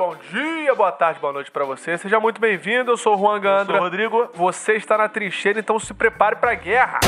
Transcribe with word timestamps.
bom 0.00 0.16
dia, 0.32 0.74
boa 0.74 0.90
tarde, 0.90 1.20
boa 1.20 1.30
noite 1.30 1.50
pra 1.50 1.62
você. 1.62 1.98
Seja 1.98 2.18
muito 2.18 2.40
bem-vindo. 2.40 2.90
Eu 2.90 2.96
sou 2.96 3.16
o 3.16 3.18
Juan 3.18 3.38
Gandra. 3.38 3.60
Eu 3.60 3.66
sou 3.66 3.76
o 3.76 3.80
Rodrigo. 3.80 4.30
Você 4.32 4.72
está 4.72 4.96
na 4.96 5.10
trincheira, 5.10 5.60
então 5.60 5.78
se 5.78 5.92
prepare 5.92 6.36
pra 6.36 6.54
guerra. 6.54 7.00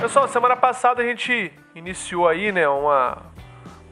Pessoal, 0.00 0.28
semana 0.28 0.54
passada 0.54 1.02
a 1.02 1.04
gente 1.04 1.52
iniciou 1.74 2.28
aí, 2.28 2.52
né, 2.52 2.68
uma 2.68 3.20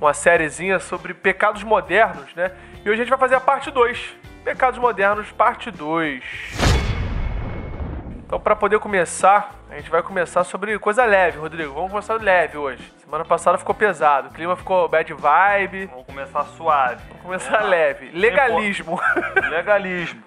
uma 0.01 0.15
sériezinha 0.15 0.79
sobre 0.79 1.15
pecados 1.15 1.65
modernos, 1.65 2.33
né? 2.37 2.53
E 2.85 2.89
hoje 2.89 3.01
a 3.01 3.05
gente 3.05 3.11
vai 3.11 3.19
fazer 3.19 3.35
a 3.35 3.41
parte 3.41 3.73
2. 3.73 4.17
Pecados 4.45 4.79
modernos, 4.79 5.33
parte 5.33 5.69
2. 5.69 6.23
Então, 8.25 8.39
para 8.39 8.55
poder 8.55 8.79
começar, 8.79 9.53
a 9.69 9.75
gente 9.75 9.91
vai 9.91 10.03
começar 10.03 10.45
sobre 10.45 10.79
coisa 10.79 11.05
leve, 11.05 11.39
Rodrigo. 11.39 11.75
Vamos 11.75 11.91
começar 11.91 12.23
leve 12.23 12.57
hoje. 12.57 12.83
Semana 13.13 13.27
passada 13.27 13.59
ficou 13.59 13.75
pesado, 13.75 14.29
o 14.29 14.33
clima 14.33 14.57
ficou 14.57 14.89
bad 14.89 15.13
vibe. 15.13 15.85
Vamos 15.85 16.07
começar 16.07 16.45
suave. 16.45 17.03
Vamos 17.09 17.23
começar 17.23 17.61
leve. 17.61 18.11
Legalismo. 18.11 18.99
Legalismo. 19.51 20.23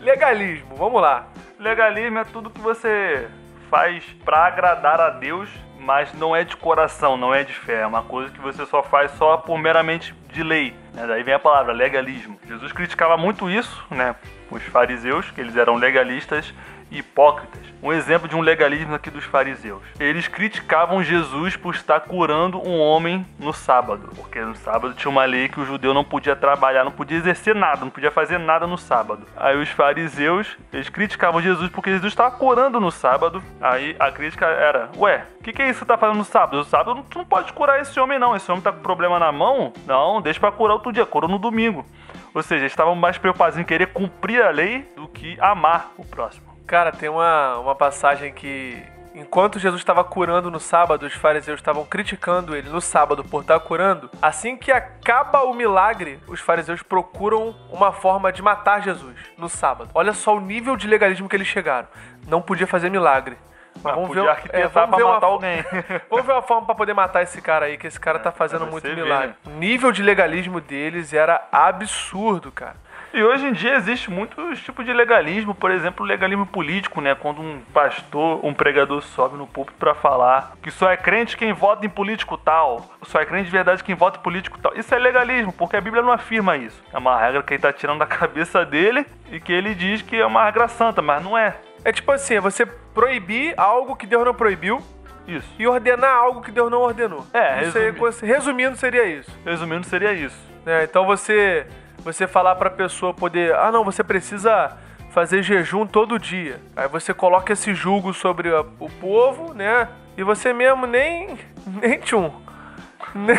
Legalismo, 0.00 0.74
vamos 0.74 1.02
lá. 1.02 1.26
Legalismo 1.58 2.18
é 2.18 2.24
tudo 2.24 2.48
que 2.48 2.62
você 2.62 3.28
faz 3.68 4.02
para 4.24 4.46
agradar 4.46 4.98
a 4.98 5.10
Deus 5.10 5.50
mas 5.78 6.12
não 6.12 6.34
é 6.34 6.44
de 6.44 6.56
coração, 6.56 7.16
não 7.16 7.34
é 7.34 7.44
de 7.44 7.52
fé. 7.52 7.80
É 7.80 7.86
uma 7.86 8.02
coisa 8.02 8.30
que 8.32 8.40
você 8.40 8.66
só 8.66 8.82
faz 8.82 9.10
só 9.12 9.38
por 9.38 9.56
meramente 9.58 10.14
de 10.30 10.42
lei. 10.42 10.74
Né? 10.92 11.06
Daí 11.06 11.22
vem 11.22 11.32
a 11.32 11.38
palavra 11.38 11.72
legalismo. 11.72 12.38
Jesus 12.46 12.72
criticava 12.72 13.16
muito 13.16 13.48
isso, 13.48 13.86
né? 13.90 14.14
Os 14.50 14.62
fariseus, 14.64 15.30
que 15.30 15.40
eles 15.40 15.56
eram 15.56 15.76
legalistas 15.76 16.52
hipócritas. 16.90 17.60
Um 17.82 17.92
exemplo 17.92 18.28
de 18.28 18.34
um 18.34 18.40
legalismo 18.40 18.94
aqui 18.94 19.10
dos 19.10 19.24
fariseus. 19.24 19.82
Eles 20.00 20.26
criticavam 20.26 21.02
Jesus 21.02 21.56
por 21.56 21.74
estar 21.74 22.00
curando 22.00 22.58
um 22.58 22.80
homem 22.80 23.24
no 23.38 23.52
sábado, 23.52 24.10
porque 24.16 24.40
no 24.40 24.54
sábado 24.56 24.94
tinha 24.94 25.10
uma 25.10 25.24
lei 25.24 25.48
que 25.48 25.60
o 25.60 25.64
judeu 25.64 25.94
não 25.94 26.02
podia 26.02 26.34
trabalhar, 26.34 26.84
não 26.84 26.90
podia 26.90 27.16
exercer 27.16 27.54
nada, 27.54 27.82
não 27.82 27.90
podia 27.90 28.10
fazer 28.10 28.38
nada 28.38 28.66
no 28.66 28.76
sábado. 28.76 29.26
Aí 29.36 29.56
os 29.56 29.68
fariseus, 29.68 30.56
eles 30.72 30.88
criticavam 30.88 31.40
Jesus 31.40 31.70
porque 31.70 31.90
Jesus 31.90 32.12
estava 32.12 32.32
curando 32.32 32.80
no 32.80 32.90
sábado. 32.90 33.42
Aí 33.60 33.94
a 33.98 34.10
crítica 34.10 34.46
era: 34.46 34.90
"Ué, 34.96 35.24
o 35.38 35.44
que, 35.44 35.52
que 35.52 35.62
é 35.62 35.66
isso 35.66 35.74
que 35.74 35.78
você 35.78 35.84
está 35.84 35.98
fazendo 35.98 36.18
no 36.18 36.24
sábado? 36.24 36.56
No 36.56 36.64
sábado 36.64 37.06
tu 37.08 37.18
não 37.18 37.24
pode 37.24 37.52
curar 37.52 37.80
esse 37.80 37.98
homem 38.00 38.18
não, 38.18 38.34
esse 38.34 38.50
homem 38.50 38.58
está 38.58 38.72
com 38.72 38.80
problema 38.80 39.18
na 39.20 39.30
mão? 39.30 39.72
Não, 39.86 40.20
deixa 40.20 40.40
para 40.40 40.50
curar 40.50 40.74
outro 40.74 40.92
dia, 40.92 41.06
cura 41.06 41.28
no 41.28 41.38
domingo." 41.38 41.86
Ou 42.34 42.42
seja, 42.42 42.66
estavam 42.66 42.94
mais 42.94 43.18
preocupados 43.18 43.58
em 43.58 43.64
querer 43.64 43.88
cumprir 43.88 44.42
a 44.42 44.50
lei 44.50 44.86
do 44.94 45.08
que 45.08 45.38
amar 45.40 45.92
o 45.96 46.04
próximo. 46.04 46.47
Cara, 46.68 46.92
tem 46.92 47.08
uma, 47.08 47.58
uma 47.60 47.74
passagem 47.74 48.30
que 48.30 48.84
enquanto 49.14 49.58
Jesus 49.58 49.80
estava 49.80 50.04
curando 50.04 50.50
no 50.50 50.60
sábado, 50.60 51.06
os 51.06 51.14
fariseus 51.14 51.58
estavam 51.58 51.82
criticando 51.86 52.54
ele 52.54 52.68
no 52.68 52.78
sábado 52.78 53.24
por 53.24 53.40
estar 53.40 53.58
curando. 53.58 54.10
Assim 54.20 54.54
que 54.54 54.70
acaba 54.70 55.44
o 55.44 55.54
milagre, 55.54 56.20
os 56.28 56.40
fariseus 56.40 56.82
procuram 56.82 57.56
uma 57.70 57.90
forma 57.90 58.30
de 58.30 58.42
matar 58.42 58.82
Jesus 58.82 59.16
no 59.38 59.48
sábado. 59.48 59.90
Olha 59.94 60.12
só 60.12 60.36
o 60.36 60.40
nível 60.40 60.76
de 60.76 60.86
legalismo 60.86 61.26
que 61.26 61.34
eles 61.34 61.48
chegaram. 61.48 61.88
Não 62.26 62.42
podia 62.42 62.66
fazer 62.66 62.90
milagre. 62.90 63.38
Mas 63.82 63.94
vamos 63.94 64.14
ver, 64.14 64.28
arquitetar 64.28 64.60
é, 64.60 64.68
vamos 64.68 64.96
pra 64.96 65.06
matar 65.06 65.26
uma, 65.28 65.34
alguém. 65.34 65.64
vamos 66.10 66.26
ver 66.26 66.32
uma 66.32 66.42
forma 66.42 66.66
para 66.66 66.74
poder 66.74 66.92
matar 66.92 67.22
esse 67.22 67.40
cara 67.40 67.64
aí, 67.64 67.78
que 67.78 67.86
esse 67.86 67.98
cara 67.98 68.18
tá 68.18 68.30
fazendo 68.30 68.66
muito 68.66 68.86
milagre. 68.88 69.34
Vê, 69.42 69.50
né? 69.50 69.56
O 69.56 69.58
nível 69.58 69.90
de 69.90 70.02
legalismo 70.02 70.60
deles 70.60 71.14
era 71.14 71.48
absurdo, 71.50 72.52
cara. 72.52 72.76
E 73.18 73.22
hoje 73.24 73.46
em 73.48 73.52
dia 73.52 73.74
existe 73.74 74.12
muitos 74.12 74.62
tipos 74.62 74.86
de 74.86 74.92
legalismo, 74.92 75.52
por 75.52 75.72
exemplo, 75.72 76.06
legalismo 76.06 76.46
político, 76.46 77.00
né? 77.00 77.16
Quando 77.16 77.42
um 77.42 77.60
pastor, 77.74 78.38
um 78.46 78.54
pregador 78.54 79.02
sobe 79.02 79.36
no 79.36 79.44
púlpito 79.44 79.76
para 79.76 79.92
falar 79.92 80.52
que 80.62 80.70
só 80.70 80.88
é 80.88 80.96
crente 80.96 81.36
quem 81.36 81.52
vota 81.52 81.84
em 81.84 81.88
político 81.88 82.38
tal, 82.38 82.88
só 83.02 83.20
é 83.20 83.26
crente 83.26 83.46
de 83.46 83.50
verdade 83.50 83.82
quem 83.82 83.96
vota 83.96 84.20
em 84.20 84.22
político 84.22 84.56
tal. 84.60 84.72
Isso 84.76 84.94
é 84.94 84.98
legalismo, 85.00 85.52
porque 85.52 85.76
a 85.76 85.80
Bíblia 85.80 86.00
não 86.00 86.12
afirma 86.12 86.56
isso. 86.56 86.80
É 86.92 86.98
uma 86.98 87.18
regra 87.18 87.42
que 87.42 87.54
ele 87.54 87.60
tá 87.60 87.72
tirando 87.72 87.98
da 87.98 88.06
cabeça 88.06 88.64
dele 88.64 89.04
e 89.32 89.40
que 89.40 89.52
ele 89.52 89.74
diz 89.74 90.00
que 90.00 90.14
é 90.14 90.24
uma 90.24 90.44
regra 90.44 90.68
santa, 90.68 91.02
mas 91.02 91.20
não 91.20 91.36
é. 91.36 91.56
É 91.84 91.90
tipo 91.90 92.12
assim, 92.12 92.34
é 92.34 92.40
você 92.40 92.64
proibir 92.64 93.52
algo 93.56 93.96
que 93.96 94.06
Deus 94.06 94.24
não 94.24 94.32
proibiu 94.32 94.80
isso. 95.26 95.48
E 95.58 95.66
ordenar 95.66 96.14
algo 96.18 96.40
que 96.40 96.52
Deus 96.52 96.70
não 96.70 96.82
ordenou. 96.82 97.26
É, 97.34 97.56
resumindo, 97.56 98.10
resumindo 98.22 98.76
seria 98.76 99.06
isso. 99.06 99.36
Resumindo 99.44 99.84
seria 99.84 100.12
isso. 100.12 100.38
É, 100.64 100.84
então 100.84 101.04
você 101.04 101.66
você 102.12 102.26
falar 102.26 102.54
para 102.54 102.68
a 102.68 102.72
pessoa 102.72 103.12
poder, 103.12 103.54
ah 103.54 103.70
não, 103.70 103.84
você 103.84 104.02
precisa 104.02 104.76
fazer 105.10 105.42
jejum 105.42 105.86
todo 105.86 106.18
dia. 106.18 106.58
Aí 106.74 106.88
você 106.88 107.12
coloca 107.12 107.52
esse 107.52 107.74
julgo 107.74 108.14
sobre 108.14 108.50
o 108.50 108.88
povo, 109.00 109.52
né? 109.52 109.88
E 110.16 110.22
você 110.22 110.52
mesmo 110.54 110.86
nem 110.86 111.38
nem 111.66 111.98
tchum. 112.00 112.32
Nem, 113.14 113.38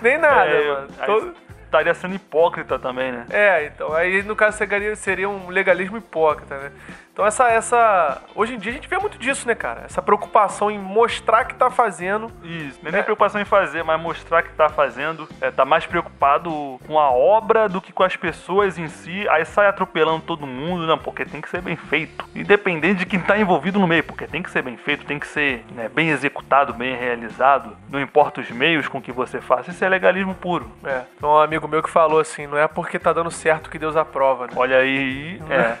nem 0.00 0.18
nada, 0.18 0.50
é, 0.50 0.68
mano. 0.68 0.88
Todo... 1.04 1.34
Estaria 1.64 1.92
sendo 1.92 2.14
hipócrita 2.14 2.78
também, 2.78 3.12
né? 3.12 3.26
É, 3.28 3.66
então 3.66 3.92
aí 3.92 4.22
no 4.22 4.34
caso 4.34 4.58
seria 4.96 5.28
um 5.28 5.50
legalismo 5.50 5.98
hipócrita, 5.98 6.56
né? 6.56 6.72
Então 7.12 7.26
essa, 7.26 7.48
essa. 7.48 8.22
Hoje 8.34 8.54
em 8.54 8.58
dia 8.58 8.72
a 8.72 8.74
gente 8.74 8.88
vê 8.88 8.98
muito 8.98 9.18
disso, 9.18 9.46
né, 9.46 9.54
cara? 9.54 9.82
Essa 9.82 10.00
preocupação 10.00 10.70
em 10.70 10.78
mostrar 10.78 11.44
que 11.44 11.54
tá 11.54 11.70
fazendo. 11.70 12.30
Isso, 12.42 12.78
não 12.82 12.88
é 12.88 12.92
nem 12.92 13.02
preocupação 13.02 13.40
em 13.40 13.44
fazer, 13.44 13.82
mas 13.82 14.00
mostrar 14.00 14.42
que 14.42 14.52
tá 14.52 14.68
fazendo. 14.68 15.28
É, 15.40 15.50
tá 15.50 15.64
mais 15.64 15.86
preocupado 15.86 16.80
com 16.86 16.98
a 16.98 17.10
obra 17.10 17.68
do 17.68 17.80
que 17.80 17.92
com 17.92 18.02
as 18.02 18.16
pessoas 18.16 18.78
em 18.78 18.88
si. 18.88 19.28
Aí 19.28 19.44
sai 19.44 19.66
atropelando 19.66 20.22
todo 20.22 20.46
mundo, 20.46 20.86
não, 20.86 20.98
porque 20.98 21.24
tem 21.24 21.40
que 21.40 21.50
ser 21.50 21.60
bem 21.60 21.76
feito. 21.76 22.24
Independente 22.34 23.00
de 23.00 23.06
quem 23.06 23.20
tá 23.20 23.36
envolvido 23.38 23.78
no 23.78 23.86
meio, 23.86 24.04
porque 24.04 24.26
tem 24.26 24.42
que 24.42 24.50
ser 24.50 24.62
bem 24.62 24.76
feito, 24.76 25.04
tem 25.04 25.18
que 25.18 25.26
ser 25.26 25.64
né, 25.74 25.88
bem 25.88 26.10
executado, 26.10 26.72
bem 26.72 26.96
realizado. 26.96 27.76
Não 27.88 28.00
importa 28.00 28.40
os 28.40 28.50
meios 28.50 28.88
com 28.88 29.02
que 29.02 29.12
você 29.12 29.40
faça. 29.40 29.70
Isso 29.70 29.84
é 29.84 29.88
legalismo 29.88 30.34
puro. 30.34 30.70
É. 30.84 31.02
Então, 31.16 31.30
um 31.30 31.38
amigo 31.38 31.66
meu 31.66 31.82
que 31.82 31.90
falou 31.90 32.20
assim: 32.20 32.46
não 32.46 32.56
é 32.56 32.68
porque 32.68 32.98
tá 32.98 33.12
dando 33.12 33.30
certo 33.30 33.68
que 33.68 33.78
Deus 33.78 33.96
aprova, 33.96 34.46
né? 34.46 34.52
Olha 34.56 34.78
aí, 34.78 35.40
é. 35.50 35.76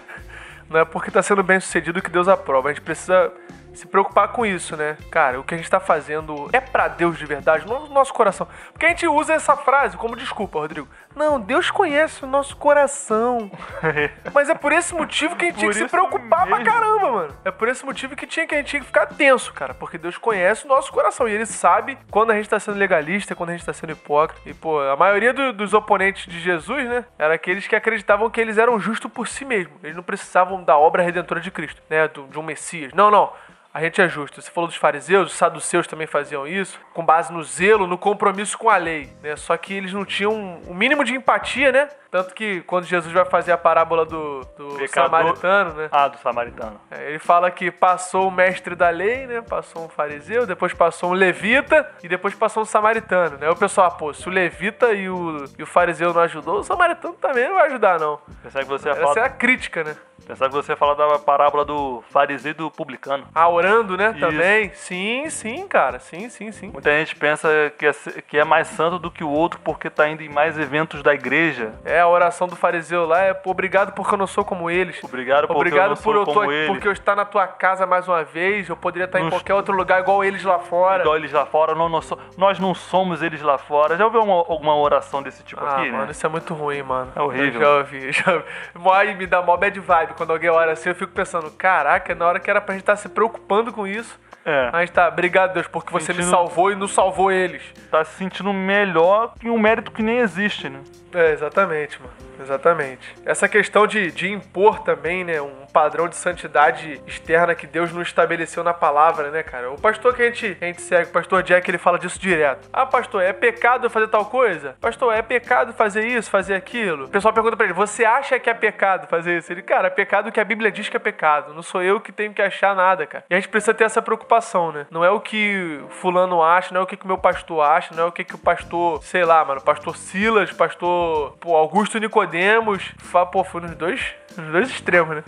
Não 0.70 0.78
é 0.78 0.84
porque 0.84 1.10
tá 1.10 1.20
sendo 1.20 1.42
bem 1.42 1.58
sucedido 1.58 2.00
que 2.00 2.08
Deus 2.08 2.28
aprova. 2.28 2.68
A 2.68 2.72
gente 2.72 2.82
precisa 2.82 3.32
se 3.74 3.86
preocupar 3.86 4.28
com 4.28 4.44
isso, 4.44 4.76
né? 4.76 4.96
Cara, 5.10 5.40
o 5.40 5.44
que 5.44 5.54
a 5.54 5.56
gente 5.56 5.70
tá 5.70 5.80
fazendo 5.80 6.48
é 6.52 6.60
para 6.60 6.88
Deus 6.88 7.18
de 7.18 7.26
verdade, 7.26 7.66
no 7.66 7.88
nosso 7.88 8.12
coração. 8.12 8.46
Porque 8.72 8.86
a 8.86 8.88
gente 8.88 9.06
usa 9.06 9.34
essa 9.34 9.56
frase 9.56 9.96
como 9.96 10.16
desculpa, 10.16 10.58
Rodrigo. 10.58 10.88
Não, 11.14 11.40
Deus 11.40 11.70
conhece 11.70 12.24
o 12.24 12.28
nosso 12.28 12.56
coração. 12.56 13.50
Mas 14.32 14.48
é 14.48 14.54
por 14.54 14.72
esse 14.72 14.94
motivo 14.94 15.36
que 15.36 15.44
a 15.44 15.48
gente 15.48 15.58
tinha 15.58 15.70
que 15.70 15.78
se 15.78 15.88
preocupar 15.88 16.46
mesmo. 16.46 16.64
pra 16.64 16.72
caramba, 16.72 17.12
mano. 17.12 17.36
É 17.44 17.50
por 17.50 17.68
esse 17.68 17.84
motivo 17.84 18.14
que, 18.14 18.26
tinha, 18.26 18.46
que 18.46 18.54
a 18.54 18.58
gente 18.58 18.68
tinha 18.68 18.80
que 18.80 18.86
ficar 18.86 19.06
tenso, 19.06 19.52
cara. 19.52 19.74
Porque 19.74 19.98
Deus 19.98 20.16
conhece 20.18 20.64
o 20.64 20.68
nosso 20.68 20.92
coração. 20.92 21.28
E 21.28 21.32
ele 21.32 21.46
sabe 21.46 21.98
quando 22.10 22.30
a 22.30 22.36
gente 22.36 22.48
tá 22.48 22.58
sendo 22.60 22.78
legalista, 22.78 23.34
quando 23.34 23.50
a 23.50 23.52
gente 23.52 23.66
tá 23.66 23.72
sendo 23.72 23.92
hipócrita. 23.92 24.48
E, 24.48 24.54
pô, 24.54 24.80
a 24.80 24.96
maioria 24.96 25.32
do, 25.32 25.52
dos 25.52 25.74
oponentes 25.74 26.26
de 26.26 26.40
Jesus, 26.40 26.88
né? 26.88 27.04
Era 27.18 27.34
aqueles 27.34 27.66
que 27.66 27.76
acreditavam 27.76 28.30
que 28.30 28.40
eles 28.40 28.58
eram 28.58 28.78
justos 28.78 29.10
por 29.10 29.26
si 29.28 29.44
mesmos. 29.44 29.82
Eles 29.82 29.96
não 29.96 30.02
precisavam 30.02 30.62
da 30.62 30.76
obra 30.76 31.02
redentora 31.02 31.40
de 31.40 31.50
Cristo, 31.50 31.82
né? 31.88 32.08
De 32.08 32.38
um 32.38 32.42
Messias. 32.42 32.92
Não, 32.92 33.10
não 33.10 33.32
a 33.72 33.80
gente 33.80 34.00
é 34.00 34.08
justo. 34.08 34.42
Você 34.42 34.50
falou 34.50 34.66
dos 34.66 34.76
fariseus, 34.76 35.30
os 35.30 35.38
saduceus 35.38 35.86
também 35.86 36.06
faziam 36.06 36.46
isso, 36.46 36.78
com 36.92 37.04
base 37.04 37.32
no 37.32 37.42
zelo, 37.44 37.86
no 37.86 37.96
compromisso 37.96 38.58
com 38.58 38.68
a 38.68 38.76
lei, 38.76 39.12
né? 39.22 39.36
Só 39.36 39.56
que 39.56 39.72
eles 39.72 39.92
não 39.92 40.04
tinham 40.04 40.60
o 40.66 40.74
mínimo 40.74 41.04
de 41.04 41.14
empatia, 41.14 41.70
né? 41.70 41.88
Tanto 42.10 42.34
que 42.34 42.60
quando 42.62 42.84
Jesus 42.84 43.12
vai 43.12 43.24
fazer 43.24 43.52
a 43.52 43.58
parábola 43.58 44.04
do, 44.04 44.40
do 44.56 44.88
samaritano, 44.88 45.74
né? 45.74 45.88
Ah, 45.92 46.08
do 46.08 46.18
samaritano. 46.18 46.80
É, 46.90 47.10
ele 47.10 47.20
fala 47.20 47.50
que 47.52 47.70
passou 47.70 48.26
o 48.26 48.30
mestre 48.30 48.74
da 48.74 48.90
lei, 48.90 49.28
né? 49.28 49.40
Passou 49.40 49.84
um 49.84 49.88
fariseu, 49.88 50.44
depois 50.44 50.74
passou 50.74 51.10
um 51.10 51.12
levita 51.12 51.88
e 52.02 52.08
depois 52.08 52.34
passou 52.34 52.64
um 52.64 52.66
samaritano, 52.66 53.38
né? 53.38 53.48
O 53.48 53.54
pessoal, 53.54 53.86
ah, 53.86 53.90
pô, 53.92 54.12
se 54.12 54.28
o 54.28 54.32
levita 54.32 54.92
e 54.92 55.08
o, 55.08 55.44
e 55.56 55.62
o 55.62 55.66
fariseu 55.66 56.12
não 56.12 56.22
ajudou, 56.22 56.58
o 56.58 56.64
samaritano 56.64 57.14
também 57.14 57.46
não 57.46 57.54
vai 57.54 57.66
ajudar, 57.66 58.00
não. 58.00 58.18
Pensar 58.42 58.64
que 58.64 58.68
você 58.68 58.88
ia 58.88 58.94
Essa 58.94 59.20
é 59.20 59.22
a 59.22 59.28
crítica, 59.28 59.84
né? 59.84 59.96
Pensar 60.26 60.48
que 60.48 60.54
você 60.54 60.76
fala 60.76 60.94
da 60.94 61.18
parábola 61.18 61.64
do 61.64 62.02
fariseu 62.10 62.50
e 62.50 62.54
do 62.54 62.70
publicano. 62.70 63.26
Ah, 63.34 63.48
orando, 63.60 63.96
né? 63.96 64.10
Isso. 64.10 64.20
Também. 64.20 64.70
Sim, 64.74 65.30
sim, 65.30 65.68
cara. 65.68 65.98
Sim, 65.98 66.28
sim, 66.28 66.50
sim. 66.52 66.70
Muita 66.70 66.90
gente 66.98 67.14
pensa 67.16 67.48
que 67.76 67.86
é, 67.86 67.92
que 68.26 68.38
é 68.38 68.44
mais 68.44 68.68
santo 68.68 68.98
do 68.98 69.10
que 69.10 69.22
o 69.22 69.28
outro 69.28 69.60
porque 69.62 69.88
tá 69.90 70.08
indo 70.08 70.22
em 70.22 70.28
mais 70.28 70.58
eventos 70.58 71.02
da 71.02 71.14
igreja. 71.14 71.72
É, 71.84 72.00
a 72.00 72.08
oração 72.08 72.48
do 72.48 72.56
fariseu 72.56 73.06
lá 73.06 73.20
é 73.22 73.40
obrigado 73.44 73.92
porque 73.92 74.14
eu 74.14 74.18
não 74.18 74.26
sou 74.26 74.44
como 74.44 74.70
eles. 74.70 75.02
Obrigado 75.02 75.46
porque 75.46 75.60
obrigado 75.60 75.92
eu 75.92 75.96
por 75.96 76.16
eu 76.16 76.24
tô, 76.24 76.50
eles. 76.50 76.68
Porque 76.68 76.88
eu 76.88 76.92
estar 76.92 77.14
na 77.14 77.24
tua 77.24 77.46
casa 77.46 77.86
mais 77.86 78.08
uma 78.08 78.24
vez, 78.24 78.68
eu 78.68 78.76
poderia 78.76 79.04
estar 79.04 79.20
em 79.20 79.28
qualquer 79.28 79.54
outro 79.54 79.74
lugar 79.74 80.00
igual 80.00 80.24
eles 80.24 80.42
lá 80.42 80.58
fora. 80.58 81.02
Igual 81.02 81.16
eles 81.16 81.32
lá 81.32 81.46
fora, 81.46 81.74
não, 81.74 81.88
nós, 81.88 82.10
nós 82.36 82.58
não 82.58 82.74
somos 82.74 83.22
eles 83.22 83.42
lá 83.42 83.58
fora. 83.58 83.96
Já 83.96 84.04
ouviu 84.04 84.22
uma, 84.22 84.34
alguma 84.34 84.76
oração 84.76 85.22
desse 85.22 85.42
tipo 85.42 85.62
ah, 85.64 85.76
aqui, 85.76 85.90
mano, 85.90 86.06
né? 86.06 86.10
isso 86.10 86.24
é 86.24 86.28
muito 86.28 86.54
ruim, 86.54 86.82
mano. 86.82 87.12
É 87.14 87.20
horrível. 87.20 87.60
Eu 87.60 87.60
já 87.60 87.76
ouvi, 87.76 88.12
já 88.12 88.32
ouvi. 88.32 89.14
me 89.14 89.26
dá 89.26 89.42
mó 89.42 89.56
bad 89.56 89.78
vibe 89.78 90.14
quando 90.16 90.30
alguém 90.30 90.50
ora 90.50 90.72
assim, 90.72 90.88
eu 90.88 90.94
fico 90.94 91.12
pensando, 91.12 91.50
caraca, 91.50 92.14
na 92.14 92.26
hora 92.26 92.40
que 92.40 92.50
era 92.50 92.60
pra 92.60 92.74
gente 92.74 92.82
estar 92.82 92.96
tá 92.96 92.96
se 92.96 93.08
preocupando 93.08 93.49
com 93.72 93.86
isso. 93.86 94.18
É. 94.44 94.70
A 94.72 94.80
gente 94.80 94.92
tá, 94.92 95.08
obrigado 95.08 95.52
Deus, 95.52 95.66
porque 95.66 95.92
você 95.92 96.06
sentindo... 96.06 96.24
me 96.24 96.30
salvou 96.30 96.72
e 96.72 96.74
não 96.74 96.88
salvou 96.88 97.30
eles. 97.30 97.62
Tá 97.90 98.04
se 98.04 98.16
sentindo 98.16 98.52
melhor 98.52 99.34
em 99.42 99.50
um 99.50 99.58
mérito 99.58 99.92
que 99.92 100.02
nem 100.02 100.18
existe, 100.18 100.68
né? 100.68 100.80
É, 101.12 101.32
exatamente, 101.32 102.00
mano. 102.00 102.12
Exatamente. 102.40 103.14
Essa 103.24 103.48
questão 103.48 103.86
de, 103.86 104.10
de 104.10 104.30
impor 104.30 104.80
também, 104.80 105.24
né, 105.24 105.42
um 105.42 105.59
padrão 105.72 106.08
de 106.08 106.16
santidade 106.16 107.00
externa 107.06 107.54
que 107.54 107.66
Deus 107.66 107.92
não 107.92 108.02
estabeleceu 108.02 108.62
na 108.62 108.74
palavra, 108.74 109.30
né, 109.30 109.42
cara? 109.42 109.70
O 109.70 109.80
pastor 109.80 110.14
que 110.14 110.22
a 110.22 110.26
gente, 110.26 110.56
a 110.60 110.64
gente 110.66 110.82
segue, 110.82 111.10
o 111.10 111.12
pastor 111.12 111.42
Jack, 111.42 111.70
ele 111.70 111.78
fala 111.78 111.98
disso 111.98 112.18
direto. 112.18 112.68
Ah, 112.72 112.86
pastor, 112.86 113.22
é 113.22 113.32
pecado 113.32 113.88
fazer 113.88 114.08
tal 114.08 114.26
coisa? 114.26 114.76
Pastor, 114.80 115.14
é 115.14 115.22
pecado 115.22 115.72
fazer 115.72 116.06
isso, 116.06 116.30
fazer 116.30 116.54
aquilo? 116.54 117.04
O 117.04 117.08
pessoal 117.08 117.32
pergunta 117.32 117.56
pra 117.56 117.66
ele, 117.66 117.74
você 117.74 118.04
acha 118.04 118.38
que 118.38 118.50
é 118.50 118.54
pecado 118.54 119.06
fazer 119.06 119.38
isso? 119.38 119.52
Ele, 119.52 119.62
cara, 119.62 119.88
é 119.88 119.90
pecado 119.90 120.32
que 120.32 120.40
a 120.40 120.44
Bíblia 120.44 120.70
diz 120.70 120.88
que 120.88 120.96
é 120.96 121.00
pecado. 121.00 121.54
Não 121.54 121.62
sou 121.62 121.82
eu 121.82 122.00
que 122.00 122.12
tenho 122.12 122.32
que 122.32 122.42
achar 122.42 122.74
nada, 122.74 123.06
cara. 123.06 123.24
E 123.28 123.34
a 123.34 123.36
gente 123.36 123.48
precisa 123.48 123.74
ter 123.74 123.84
essa 123.84 124.02
preocupação, 124.02 124.72
né? 124.72 124.86
Não 124.90 125.04
é 125.04 125.10
o 125.10 125.20
que 125.20 125.80
fulano 126.00 126.42
acha, 126.42 126.72
não 126.74 126.80
é 126.80 126.84
o 126.84 126.86
que 126.86 127.02
o 127.02 127.06
meu 127.06 127.18
pastor 127.18 127.64
acha, 127.64 127.94
não 127.94 128.04
é 128.04 128.06
o 128.06 128.12
que, 128.12 128.24
que 128.24 128.34
o 128.34 128.38
pastor, 128.38 129.02
sei 129.02 129.24
lá, 129.24 129.44
mano, 129.44 129.60
pastor 129.60 129.96
Silas, 129.96 130.52
pastor 130.52 131.36
pô, 131.40 131.56
Augusto 131.56 131.98
Nicodemos, 131.98 132.92
pô, 133.32 133.44
foi 133.44 133.60
nos 133.60 133.74
dois, 133.74 134.14
nos 134.36 134.52
dois 134.52 134.68
extremos, 134.68 135.16
né? 135.16 135.24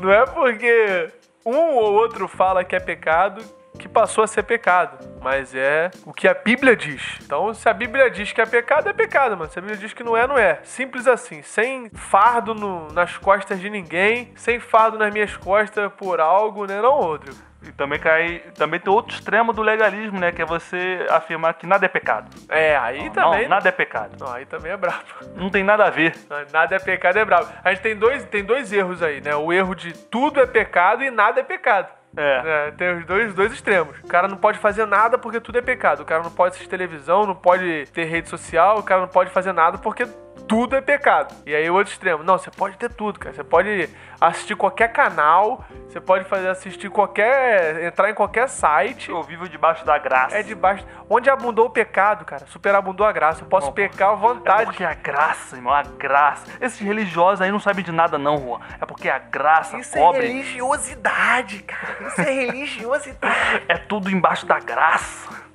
Não 0.00 0.12
é 0.12 0.26
porque 0.26 1.10
um 1.44 1.56
ou 1.56 1.94
outro 1.94 2.28
fala 2.28 2.64
que 2.64 2.76
é 2.76 2.80
pecado 2.80 3.42
que 3.76 3.88
passou 3.88 4.24
a 4.24 4.26
ser 4.26 4.42
pecado, 4.42 4.98
mas 5.20 5.54
é 5.54 5.90
o 6.04 6.12
que 6.12 6.26
a 6.26 6.34
Bíblia 6.34 6.74
diz. 6.74 7.18
Então, 7.22 7.52
se 7.52 7.68
a 7.68 7.74
Bíblia 7.74 8.10
diz 8.10 8.32
que 8.32 8.40
é 8.40 8.46
pecado, 8.46 8.88
é 8.88 8.92
pecado, 8.92 9.36
mano. 9.36 9.50
Se 9.50 9.58
a 9.58 9.62
Bíblia 9.62 9.78
diz 9.78 9.92
que 9.92 10.02
não 10.02 10.16
é, 10.16 10.26
não 10.26 10.38
é. 10.38 10.60
Simples 10.64 11.06
assim, 11.06 11.42
sem 11.42 11.90
fardo 11.90 12.54
no, 12.54 12.90
nas 12.92 13.16
costas 13.18 13.60
de 13.60 13.68
ninguém, 13.68 14.32
sem 14.36 14.58
fardo 14.58 14.98
nas 14.98 15.12
minhas 15.12 15.36
costas 15.36 15.92
por 15.92 16.20
algo, 16.20 16.66
né, 16.66 16.80
não, 16.80 17.00
Rodrigo? 17.00 17.36
E 17.62 17.72
também 17.72 17.98
cai. 17.98 18.42
Também 18.54 18.78
tem 18.78 18.92
outro 18.92 19.14
extremo 19.14 19.52
do 19.52 19.62
legalismo, 19.62 20.18
né? 20.18 20.32
Que 20.32 20.42
é 20.42 20.44
você 20.44 21.06
afirmar 21.10 21.54
que 21.54 21.66
nada 21.66 21.86
é 21.86 21.88
pecado. 21.88 22.30
É, 22.48 22.76
aí 22.76 23.04
não, 23.04 23.12
também. 23.12 23.42
Não, 23.42 23.48
nada 23.48 23.68
é 23.68 23.72
pecado. 23.72 24.16
Não, 24.18 24.32
aí 24.32 24.46
também 24.46 24.72
é 24.72 24.76
brabo. 24.76 25.04
Não 25.34 25.50
tem 25.50 25.64
nada 25.64 25.84
a 25.84 25.90
ver. 25.90 26.14
Nada 26.52 26.76
é 26.76 26.78
pecado, 26.78 27.18
é 27.18 27.24
brabo. 27.24 27.48
A 27.64 27.70
gente 27.72 27.82
tem 27.82 27.96
dois, 27.96 28.24
tem 28.24 28.44
dois 28.44 28.72
erros 28.72 29.02
aí, 29.02 29.20
né? 29.20 29.34
O 29.34 29.52
erro 29.52 29.74
de 29.74 29.92
tudo 29.92 30.40
é 30.40 30.46
pecado 30.46 31.02
e 31.02 31.10
nada 31.10 31.40
é 31.40 31.42
pecado. 31.42 31.88
É. 32.16 32.68
é. 32.68 32.70
Tem 32.72 32.98
os 32.98 33.04
dois, 33.04 33.34
dois 33.34 33.52
extremos. 33.52 33.98
O 34.00 34.06
cara 34.06 34.26
não 34.28 34.36
pode 34.36 34.58
fazer 34.58 34.86
nada 34.86 35.18
porque 35.18 35.40
tudo 35.40 35.58
é 35.58 35.62
pecado. 35.62 36.00
O 36.00 36.04
cara 36.04 36.22
não 36.22 36.30
pode 36.30 36.54
assistir 36.54 36.68
televisão, 36.68 37.26
não 37.26 37.34
pode 37.34 37.86
ter 37.92 38.04
rede 38.04 38.28
social, 38.28 38.78
o 38.78 38.82
cara 38.82 39.02
não 39.02 39.08
pode 39.08 39.30
fazer 39.30 39.52
nada 39.52 39.78
porque 39.78 40.06
tudo 40.48 40.76
é 40.76 40.80
pecado. 40.80 41.34
E 41.44 41.54
aí 41.54 41.68
o 41.68 41.74
outro 41.74 41.92
extremo, 41.92 42.22
não, 42.22 42.38
você 42.38 42.50
pode 42.50 42.76
ter 42.76 42.90
tudo, 42.92 43.18
cara. 43.18 43.34
Você 43.34 43.44
pode 43.44 43.88
assistir 44.20 44.56
qualquer 44.56 44.92
canal, 44.92 45.64
você 45.88 46.00
pode 46.00 46.24
fazer 46.24 46.48
assistir 46.48 46.88
qualquer, 46.88 47.84
entrar 47.84 48.10
em 48.10 48.14
qualquer 48.14 48.48
site. 48.48 49.10
Eu 49.10 49.22
vivo 49.22 49.48
debaixo 49.48 49.84
da 49.84 49.98
graça. 49.98 50.36
É 50.36 50.42
debaixo, 50.42 50.86
onde 51.08 51.28
abundou 51.28 51.66
o 51.66 51.70
pecado, 51.70 52.24
cara, 52.24 52.46
superabundou 52.46 53.06
a 53.06 53.12
graça. 53.12 53.42
Eu 53.42 53.48
posso 53.48 53.72
pecar 53.72 54.10
à 54.10 54.14
vontade. 54.14 54.62
É 54.62 54.66
porque 54.66 54.84
a 54.84 54.94
graça, 54.94 55.56
irmão, 55.56 55.72
a 55.72 55.82
graça. 55.82 56.46
Esses 56.60 56.78
religiosos 56.78 57.40
aí 57.40 57.50
não 57.50 57.60
sabem 57.60 57.84
de 57.84 57.92
nada 57.92 58.16
não, 58.18 58.38
Juan. 58.38 58.60
É 58.80 58.86
porque 58.86 59.08
a 59.08 59.18
graça 59.18 59.78
Isso 59.78 59.96
cobre. 59.96 60.24
é 60.24 60.28
religiosidade, 60.28 61.62
cara. 61.62 62.08
Isso 62.08 62.20
é 62.20 62.30
religiosidade. 62.30 63.62
é 63.68 63.76
tudo 63.76 64.10
embaixo 64.10 64.46
da 64.46 64.58
graça. 64.58 65.46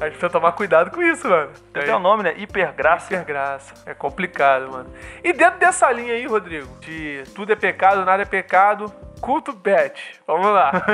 A 0.00 0.04
gente 0.04 0.12
precisa 0.12 0.30
tomar 0.30 0.52
cuidado 0.52 0.92
com 0.92 1.02
isso, 1.02 1.28
mano. 1.28 1.50
Tem 1.72 1.82
até 1.82 1.94
o 1.94 1.98
nome, 1.98 2.22
né? 2.22 2.34
Hipergraça. 2.36 3.12
Hipergraça. 3.12 3.74
É 3.84 3.94
complicado, 3.94 4.70
mano. 4.70 4.92
E 5.24 5.32
dentro 5.32 5.58
dessa 5.58 5.90
linha 5.90 6.12
aí, 6.12 6.24
Rodrigo, 6.24 6.68
de 6.80 7.24
tudo 7.34 7.52
é 7.52 7.56
pecado, 7.56 8.04
nada 8.04 8.22
é 8.22 8.26
pecado, 8.26 8.92
culto 9.20 9.52
pet. 9.52 10.20
Vamos 10.24 10.46
lá. 10.46 10.70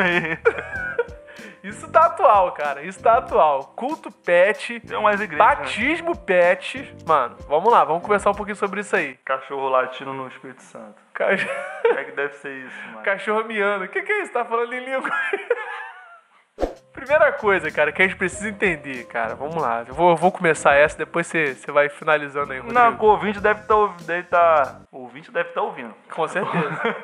Isso 1.63 1.91
tá 1.91 2.07
atual, 2.07 2.53
cara. 2.53 2.83
Isso 2.83 3.03
tá 3.03 3.17
atual. 3.17 3.73
Culto 3.75 4.11
pet. 4.11 4.81
Tem 4.81 4.99
umas 4.99 5.19
igrejas. 5.19 5.39
Né? 5.39 5.57
Batismo 5.57 6.11
né? 6.11 6.21
pet. 6.27 6.95
Mano, 7.07 7.37
vamos 7.49 7.73
lá, 7.73 7.85
vamos 7.85 8.03
conversar 8.03 8.31
um 8.31 8.35
pouquinho 8.35 8.57
sobre 8.57 8.81
isso 8.81 8.95
aí. 8.95 9.17
Cachorro 9.25 9.71
latindo 9.71 10.13
no 10.13 10.29
Espírito 10.29 10.63
Santo. 10.63 10.97
Cachorro. 11.15 11.51
Como 11.83 11.99
é 11.99 12.05
que 12.05 12.13
deve 12.13 12.35
ser 12.35 12.67
isso, 12.67 12.87
mano? 12.89 13.03
Cachorro 13.03 13.45
miando. 13.45 13.85
O 13.85 13.89
que, 13.89 14.03
que 14.03 14.13
é 14.13 14.23
isso? 14.23 14.33
Tá 14.33 14.45
falando 14.45 14.75
em 14.75 14.85
língua? 14.85 15.11
Primeira 16.95 17.33
coisa, 17.33 17.73
cara, 17.73 17.91
que 17.91 18.01
a 18.01 18.07
gente 18.07 18.17
precisa 18.17 18.49
entender, 18.49 19.05
cara. 19.07 19.35
Vamos 19.35 19.57
lá. 19.57 19.85
Eu 19.87 19.93
vou, 19.93 20.11
eu 20.11 20.17
vou 20.17 20.31
começar 20.31 20.75
essa, 20.75 20.97
depois 20.97 21.27
você, 21.27 21.53
você 21.55 21.73
vai 21.73 21.89
finalizando 21.89 22.53
aí, 22.53 22.61
Rodrigo. 22.61 22.73
Não, 22.73 22.97
o 22.97 23.07
ouvinte 23.07 23.41
deve 23.41 23.61
estar. 23.63 23.75
Tá, 23.75 23.95
deve 24.07 24.23
tá, 24.23 24.81
o 24.93 24.99
ouvinte 25.01 25.33
deve 25.33 25.49
estar 25.49 25.61
tá 25.61 25.67
ouvindo. 25.67 25.93
Com 26.15 26.29
certeza. 26.29 26.97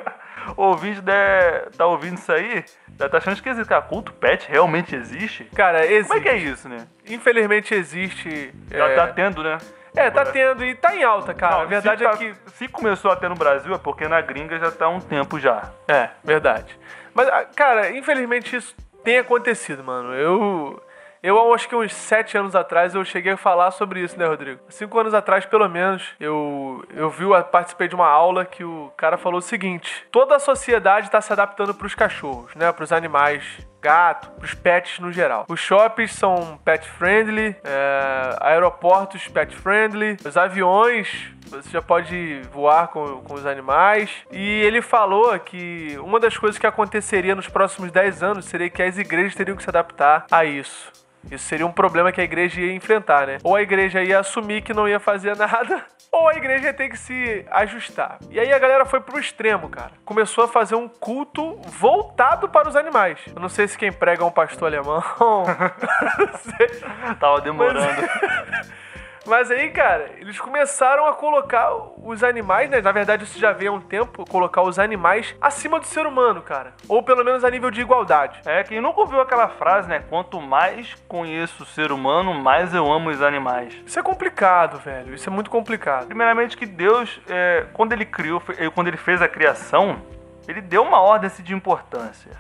o 0.57 0.63
ouvinte 0.71 1.01
deve 1.01 1.57
estar 1.67 1.79
tá 1.79 1.87
ouvindo 1.87 2.19
isso 2.19 2.33
aí, 2.33 2.65
deve 2.89 3.11
tá 3.11 3.19
achando 3.19 3.43
que 3.43 3.49
existe. 3.49 3.69
Cara, 3.69 3.83
culto 3.83 4.13
pet 4.13 4.49
realmente 4.49 4.95
existe? 4.95 5.45
Cara, 5.57 5.85
existe. 5.85 6.07
Como 6.07 6.21
é 6.21 6.23
que 6.23 6.29
é 6.29 6.37
isso, 6.37 6.69
né? 6.69 6.87
Infelizmente 7.09 7.75
existe. 7.75 8.55
Já 8.71 8.87
é... 8.87 8.95
tá 8.95 9.09
tendo, 9.09 9.43
né? 9.43 9.59
É, 9.97 10.09
tá 10.09 10.25
tendo 10.25 10.65
e 10.65 10.73
tá 10.77 10.95
em 10.95 11.03
alta, 11.03 11.35
cara. 11.35 11.57
Não, 11.57 11.63
a 11.63 11.65
verdade 11.65 12.07
é 12.07 12.11
que. 12.17 12.33
Se 12.53 12.69
começou 12.69 13.11
a 13.11 13.17
ter 13.17 13.29
no 13.29 13.35
Brasil 13.35 13.75
é 13.75 13.79
porque 13.79 14.07
na 14.07 14.21
gringa 14.21 14.57
já 14.57 14.71
tá 14.71 14.85
há 14.85 14.89
um 14.89 15.01
tempo 15.01 15.41
já. 15.41 15.73
É, 15.89 16.11
verdade. 16.23 16.79
Mas, 17.13 17.29
ah, 17.29 17.45
cara, 17.45 17.91
infelizmente 17.91 18.55
isso 18.55 18.73
tem 19.03 19.19
acontecido, 19.19 19.83
mano. 19.83 20.15
Eu. 20.15 20.83
Eu 21.23 21.53
acho 21.53 21.69
que 21.69 21.77
uns 21.77 21.93
sete 21.93 22.39
anos 22.39 22.57
atrás 22.57 22.95
eu 22.95 23.05
cheguei 23.05 23.33
a 23.33 23.37
falar 23.37 23.73
sobre 23.73 24.01
isso, 24.01 24.19
né, 24.19 24.25
Rodrigo? 24.25 24.59
Cinco 24.71 24.99
anos 24.99 25.13
atrás, 25.13 25.45
pelo 25.45 25.69
menos, 25.69 26.15
eu, 26.19 26.83
eu 26.95 27.11
vi, 27.11 27.25
eu 27.25 27.45
participei 27.45 27.89
de 27.89 27.95
uma 27.95 28.09
aula 28.09 28.47
que 28.47 28.65
o 28.65 28.91
cara 28.97 29.19
falou 29.19 29.39
o 29.39 29.43
seguinte: 29.43 30.07
toda 30.11 30.37
a 30.37 30.39
sociedade 30.39 31.09
está 31.09 31.21
se 31.21 31.31
adaptando 31.31 31.75
para 31.75 31.87
os 31.87 31.95
cachorros, 31.95 32.55
né, 32.55 32.73
para 32.73 32.85
os 32.85 32.91
animais 32.91 33.45
gato, 33.83 34.31
os 34.43 34.55
pets 34.55 34.99
no 34.99 35.13
geral. 35.13 35.45
Os 35.49 35.61
shoppings 35.61 36.13
são 36.13 36.59
pet 36.65 36.89
friendly, 36.89 37.57
é, 37.65 38.37
aeroportos 38.41 39.29
pet 39.29 39.55
friendly, 39.55 40.17
os 40.25 40.37
aviões 40.37 41.35
você 41.51 41.71
já 41.71 41.83
pode 41.83 42.43
voar 42.53 42.89
com, 42.89 43.23
com 43.23 43.35
os 43.35 43.45
animais. 43.45 44.11
E 44.31 44.63
ele 44.63 44.81
falou 44.81 45.39
que 45.39 45.99
uma 46.01 46.21
das 46.21 46.37
coisas 46.37 46.59
que 46.59 46.67
aconteceria 46.67 47.35
nos 47.35 47.49
próximos 47.49 47.91
10 47.91 48.23
anos 48.23 48.45
seria 48.45 48.71
que 48.71 48.83
as 48.83 48.99
igrejas 48.99 49.35
teriam 49.35 49.57
que 49.57 49.63
se 49.63 49.69
adaptar 49.69 50.27
a 50.31 50.45
isso. 50.45 50.93
Isso 51.31 51.45
seria 51.45 51.67
um 51.67 51.73
problema 51.73 52.13
que 52.13 52.21
a 52.21 52.25
igreja 52.25 52.61
ia 52.61 52.73
enfrentar, 52.73 53.27
né? 53.27 53.39
Ou 53.43 53.55
a 53.55 53.63
igreja 53.63 54.03
ia 54.03 54.21
assumir 54.21 54.63
que 54.63 54.73
não 54.73 54.89
ia 54.89 54.99
fazer 54.99 55.35
nada, 55.37 55.85
ou 56.11 56.29
a 56.29 56.35
igreja 56.35 56.67
ia 56.67 56.75
ter 56.75 56.89
que 56.89 56.97
se 56.97 57.45
ajustar. 57.51 58.19
E 58.31 58.41
aí 58.41 58.53
a 58.53 58.59
galera 58.59 58.87
foi 58.87 59.01
pro 59.01 59.19
extremo, 59.19 59.69
cara. 59.69 59.93
Começou 60.05 60.45
a 60.45 60.49
fazer 60.49 60.77
um 60.77 60.89
culto 60.89 61.61
voltado 61.67 62.49
para 62.49 62.69
os 62.69 62.77
animais. 62.77 63.19
Eu 63.35 63.41
não 63.41 63.49
sei 63.49 63.69
se 63.69 63.77
quem 63.77 63.93
prega 63.93 64.23
é 64.23 64.27
um 64.27 64.31
pastor 64.31 64.69
alemão. 64.69 65.03
Tava 67.21 67.41
demorando. 67.43 68.03
Mas... 68.51 68.81
Mas 69.27 69.51
aí, 69.51 69.71
cara, 69.71 70.11
eles 70.19 70.39
começaram 70.39 71.07
a 71.07 71.13
colocar 71.13 71.73
os 72.03 72.25
animais, 72.25 72.71
né? 72.71 72.81
Na 72.81 72.91
verdade, 72.91 73.25
isso 73.25 73.39
já 73.39 73.53
veio 73.53 73.73
há 73.73 73.75
um 73.75 73.81
tempo, 73.81 74.25
colocar 74.29 74.63
os 74.63 74.79
animais 74.79 75.35
acima 75.41 75.79
do 75.79 75.87
ser 75.87 76.07
humano, 76.07 76.41
cara. 76.41 76.73
Ou 76.89 77.03
pelo 77.03 77.25
menos 77.25 77.45
a 77.45 77.51
nível 77.51 77.71
de 77.71 77.81
igualdade. 77.81 78.41
É, 78.47 78.63
quem 78.65 78.81
nunca 78.81 79.01
ouviu 79.01 79.21
aquela 79.21 79.49
frase, 79.49 79.89
né? 79.89 80.03
Quanto 80.09 80.41
mais 80.41 80.95
conheço 81.07 81.65
o 81.65 81.67
ser 81.67 81.93
humano, 81.93 82.33
mais 82.35 82.75
eu 82.75 82.91
amo 82.91 83.11
os 83.11 83.23
animais. 83.23 83.75
Isso 83.85 83.99
é 83.99 84.03
complicado, 84.03 84.79
velho. 84.79 85.15
Isso 85.15 85.29
é 85.29 85.33
muito 85.33 85.51
complicado. 85.51 86.07
Primeiramente 86.07 86.57
que 86.57 86.65
Deus, 86.67 87.21
é, 87.29 87.67
quando 87.75 87.93
ele 87.93 88.07
criou, 88.07 88.43
quando 88.75 88.89
ele 88.89 88.97
fez 88.97 89.21
a 89.21 89.29
criação, 89.29 90.01
ele 90.49 90.61
deu 90.61 90.83
uma 90.83 91.01
ordem 91.01 91.27
assim, 91.27 91.43
de 91.43 91.55
importância. 91.55 92.33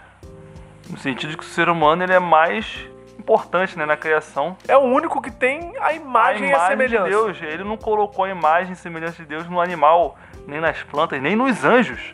No 0.89 0.99
sentido 0.99 1.31
de 1.31 1.37
que 1.37 1.45
o 1.45 1.47
ser 1.47 1.69
humano 1.69 2.03
ele 2.03 2.13
é 2.13 2.19
mais 2.19 2.90
importante 3.31 3.79
né, 3.79 3.87
na 3.87 3.97
criação. 3.97 4.57
É 4.67 4.77
o 4.77 4.81
único 4.81 5.23
que 5.23 5.31
tem 5.31 5.73
a 5.81 5.93
imagem, 5.93 6.47
a 6.47 6.49
imagem 6.49 6.49
e 6.49 6.53
a 6.53 6.67
semelhança. 6.67 7.05
de 7.05 7.11
Deus. 7.11 7.43
Ele 7.43 7.63
não 7.63 7.77
colocou 7.77 8.25
a 8.25 8.29
imagem 8.29 8.73
e 8.73 8.77
semelhança 8.77 9.23
de 9.23 9.29
Deus 9.29 9.49
no 9.49 9.61
animal, 9.61 10.19
nem 10.49 10.61
nas 10.61 10.83
plantas, 10.83 11.23
nem 11.23 11.37
nos 11.37 11.65
anjos. 11.65 12.13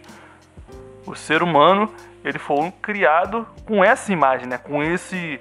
O 1.06 1.14
ser 1.14 1.42
humano, 1.42 1.90
ele 2.22 2.38
foi 2.38 2.70
criado 2.82 3.46
com 3.64 3.82
essa 3.82 4.12
imagem, 4.12 4.46
né, 4.46 4.58
com 4.58 4.82
esse 4.82 5.40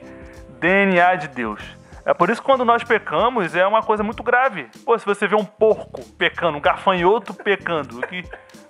DNA 0.61 1.15
de 1.15 1.27
Deus. 1.27 1.61
É 2.05 2.13
por 2.13 2.29
isso 2.29 2.39
que 2.39 2.45
quando 2.45 2.63
nós 2.63 2.83
pecamos 2.83 3.55
é 3.55 3.65
uma 3.65 3.81
coisa 3.81 4.03
muito 4.03 4.21
grave. 4.21 4.69
Pô, 4.85 4.97
se 4.97 5.05
você 5.05 5.27
vê 5.27 5.35
um 5.35 5.43
porco 5.43 6.03
pecando, 6.17 6.57
um 6.57 6.61
gafanhoto 6.61 7.33
pecando, 7.33 7.99
que 8.01 8.23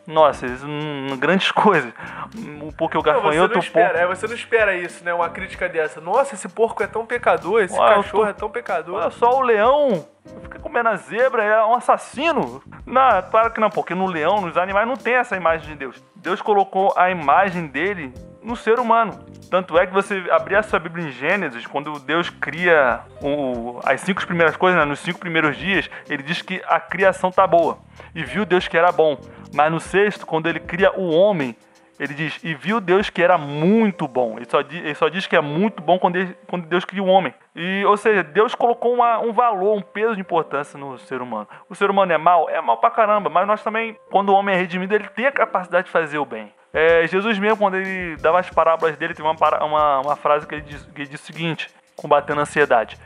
nossa, 0.08 0.46
isso, 0.46 0.66
hum, 0.68 1.18
grandes 1.18 1.52
coisas. 1.52 1.92
Um 2.38 2.72
pouco 2.72 2.98
o 3.00 3.02
gafanhoto, 3.02 3.56
não, 3.56 3.62
você 3.62 3.80
não 3.80 3.82
espera, 3.82 4.00
é, 4.00 4.08
você 4.08 4.28
não 4.28 4.36
espera 4.36 4.76
isso, 4.76 5.04
né? 5.04 5.14
Uma 5.14 5.30
crítica 5.30 5.68
dessa. 5.68 6.00
Nossa, 6.00 6.36
esse 6.36 6.48
porco 6.48 6.84
é 6.84 6.88
tão 6.88 7.06
pecador, 7.06 7.62
esse 7.62 7.78
Ué, 7.78 7.96
cachorro 7.96 8.24
tô... 8.24 8.30
é 8.30 8.34
tão 8.34 8.50
pecador. 8.50 9.02
Olha 9.02 9.10
só 9.10 9.38
o 9.38 9.42
leão, 9.42 10.08
fica 10.44 10.60
comendo 10.60 10.90
a 10.90 10.96
zebra, 10.96 11.44
é 11.44 11.66
um 11.66 11.74
assassino. 11.74 12.62
Não, 12.86 13.22
claro 13.32 13.52
que 13.52 13.60
não, 13.60 13.70
porque 13.70 13.96
no 13.96 14.06
leão, 14.06 14.42
nos 14.42 14.58
animais, 14.58 14.88
não 14.88 14.96
tem 14.96 15.16
essa 15.16 15.36
imagem 15.36 15.70
de 15.70 15.76
Deus. 15.76 16.04
Deus 16.16 16.42
colocou 16.42 16.94
a 16.96 17.10
imagem 17.10 17.66
dele 17.68 18.14
no 18.46 18.56
ser 18.56 18.80
humano. 18.80 19.26
Tanto 19.50 19.78
é 19.78 19.86
que 19.86 19.94
você 19.94 20.24
abrir 20.32 20.56
a 20.56 20.64
sua 20.64 20.80
Bíblia 20.80 21.08
em 21.08 21.12
Gênesis, 21.12 21.66
quando 21.66 22.00
Deus 22.00 22.30
cria 22.30 23.02
o, 23.22 23.80
as 23.84 24.02
cinco 24.02 24.26
primeiras 24.26 24.56
coisas, 24.56 24.80
né, 24.80 24.86
nos 24.86 25.00
cinco 25.00 25.20
primeiros 25.20 25.58
dias, 25.58 25.90
ele 26.10 26.24
diz 26.24 26.42
que 26.42 26.62
a 26.68 26.80
criação 26.80 27.32
tá 27.32 27.46
boa. 27.46 27.80
E 28.14 28.24
viu 28.24 28.46
Deus 28.46 28.68
que 28.68 28.78
era 28.78 28.92
bom. 28.92 29.18
Mas 29.54 29.72
no 29.72 29.80
sexto, 29.80 30.26
quando 30.26 30.48
ele 30.48 30.60
cria 30.60 30.92
o 30.98 31.10
homem, 31.10 31.56
ele 32.00 32.14
diz, 32.14 32.40
e 32.44 32.54
viu 32.54 32.82
Deus 32.82 33.10
que 33.10 33.24
era 33.24 33.38
muito 33.38 34.08
bom. 34.08 34.36
Ele 34.38 34.46
só, 34.50 34.60
ele 34.60 34.96
só 34.96 35.08
diz 35.10 35.26
que 35.26 35.36
é 35.36 35.42
muito 35.42 35.82
bom 35.82 35.98
quando, 35.98 36.18
ele, 36.18 36.38
quando 36.48 36.68
Deus 36.68 36.84
cria 36.84 37.02
o 37.02 37.08
homem. 37.08 37.34
E, 37.56 37.86
ou 37.86 37.96
seja, 37.96 38.22
Deus 38.22 38.54
colocou 38.54 38.94
uma, 38.94 39.20
um 39.20 39.32
valor, 39.32 39.78
um 39.78 39.82
peso 39.82 40.16
de 40.16 40.22
importância 40.22 40.78
no 40.78 40.98
ser 41.00 41.22
humano. 41.22 41.48
O 41.70 41.76
ser 41.76 41.90
humano 41.90 42.12
é 42.12 42.18
mal? 42.18 42.50
É 42.50 42.60
mal 42.60 42.78
pra 42.78 42.92
caramba, 42.92 43.30
mas 43.30 43.48
nós 43.48 43.64
também, 43.64 43.98
quando 44.12 44.30
o 44.30 44.34
homem 44.34 44.54
é 44.54 44.58
redimido, 44.58 44.94
ele 44.94 45.08
tem 45.08 45.26
a 45.26 45.32
capacidade 45.32 45.86
de 45.86 45.92
fazer 45.92 46.18
o 46.18 46.26
bem. 46.26 46.52
É, 46.78 47.08
Jesus 47.08 47.40
mesmo, 47.40 47.56
quando 47.56 47.76
ele 47.76 48.18
dava 48.18 48.38
as 48.38 48.50
parábolas 48.50 48.98
dele, 48.98 49.14
tem 49.14 49.26
uma, 49.26 49.34
uma, 49.64 50.02
uma 50.02 50.16
frase 50.18 50.46
que 50.46 50.56
ele, 50.56 50.62
diz, 50.64 50.84
que 50.84 51.04
ele 51.04 51.10
diz 51.10 51.22
o 51.22 51.26
seguinte, 51.26 51.70
combatendo 51.96 52.42
a 52.42 52.44
ansiedade. 52.44 52.98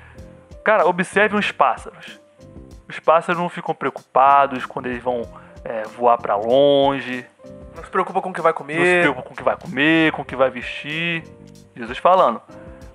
Cara, 0.64 0.88
observe 0.88 1.36
os 1.36 1.52
pássaros. 1.52 2.20
Os 2.88 3.00
pássaros 3.00 3.40
não 3.40 3.48
ficam 3.48 3.76
preocupados 3.76 4.66
quando 4.66 4.88
eles 4.88 5.04
vão 5.04 5.22
é, 5.64 5.84
voar 5.84 6.18
para 6.18 6.36
longe. 6.36 7.24
Não 7.76 7.84
se 7.84 7.92
preocupa 7.92 8.20
com 8.24 8.32
o 8.32 8.34
que 8.34 8.42
vai 8.42 8.54
comer. 8.54 8.76
Não 8.76 8.86
se 8.86 9.02
preocupa 9.02 9.28
com 9.28 9.34
o 9.36 9.38
que 9.38 9.44
vai 9.44 9.56
comer, 9.56 10.12
com 10.14 10.22
o 10.24 10.26
que 10.26 10.36
vai 10.36 10.50
vestir. 10.50 11.24
Jesus 11.76 12.00
falando. 12.00 12.42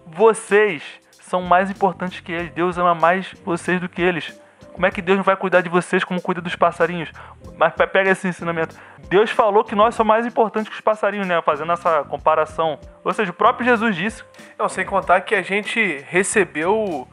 Vocês 0.05 0.83
são 1.21 1.41
mais 1.41 1.71
importantes 1.71 2.19
que 2.19 2.33
eles. 2.33 2.51
Deus 2.51 2.77
ama 2.79 2.97
mais 2.97 3.33
vocês 3.45 3.81
do 3.81 3.89
que 3.89 4.03
eles. 4.03 4.37
Como 4.73 4.85
é 4.85 4.91
que 4.91 5.01
Deus 5.01 5.19
não 5.19 5.25
vai 5.25 5.37
cuidar 5.37 5.61
de 5.61 5.69
vocês 5.69 6.03
como 6.03 6.21
cuida 6.21 6.41
dos 6.41 6.57
passarinhos? 6.57 7.13
Mas 7.57 7.73
pega 7.75 8.11
esse 8.11 8.27
ensinamento. 8.27 8.75
Deus 9.09 9.31
falou 9.31 9.63
que 9.63 9.75
nós 9.75 9.95
somos 9.95 10.09
mais 10.09 10.27
importantes 10.27 10.69
que 10.69 10.75
os 10.75 10.81
passarinhos, 10.81 11.27
né? 11.27 11.41
Fazendo 11.43 11.73
essa 11.73 12.03
comparação. 12.05 12.79
Ou 13.05 13.13
seja, 13.13 13.31
o 13.31 13.35
próprio 13.35 13.65
Jesus 13.65 13.95
disse. 13.95 14.25
Não, 14.59 14.69
sem 14.69 14.85
contar 14.85 15.21
que 15.21 15.35
a 15.35 15.43
gente 15.43 16.05
recebeu 16.09 17.07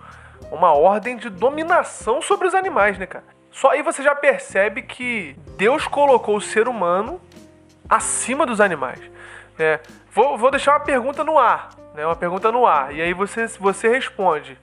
uma 0.51 0.73
ordem 0.73 1.17
de 1.17 1.29
dominação 1.29 2.21
sobre 2.21 2.47
os 2.47 2.55
animais, 2.55 2.97
né, 2.97 3.05
cara? 3.05 3.25
Só 3.51 3.71
aí 3.71 3.81
você 3.81 4.01
já 4.01 4.15
percebe 4.15 4.81
que 4.81 5.35
Deus 5.57 5.87
colocou 5.87 6.37
o 6.37 6.41
ser 6.41 6.67
humano 6.67 7.21
acima 7.89 8.45
dos 8.45 8.61
animais. 8.61 8.99
É, 9.59 9.79
vou, 10.11 10.37
vou 10.37 10.49
deixar 10.49 10.71
uma 10.71 10.79
pergunta 10.79 11.23
no 11.23 11.37
ar, 11.37 11.69
né? 11.93 12.05
Uma 12.05 12.15
pergunta 12.15 12.51
no 12.51 12.65
ar. 12.65 12.95
E 12.95 13.01
aí 13.01 13.13
você, 13.13 13.45
você 13.47 13.89
responde. 13.89 14.57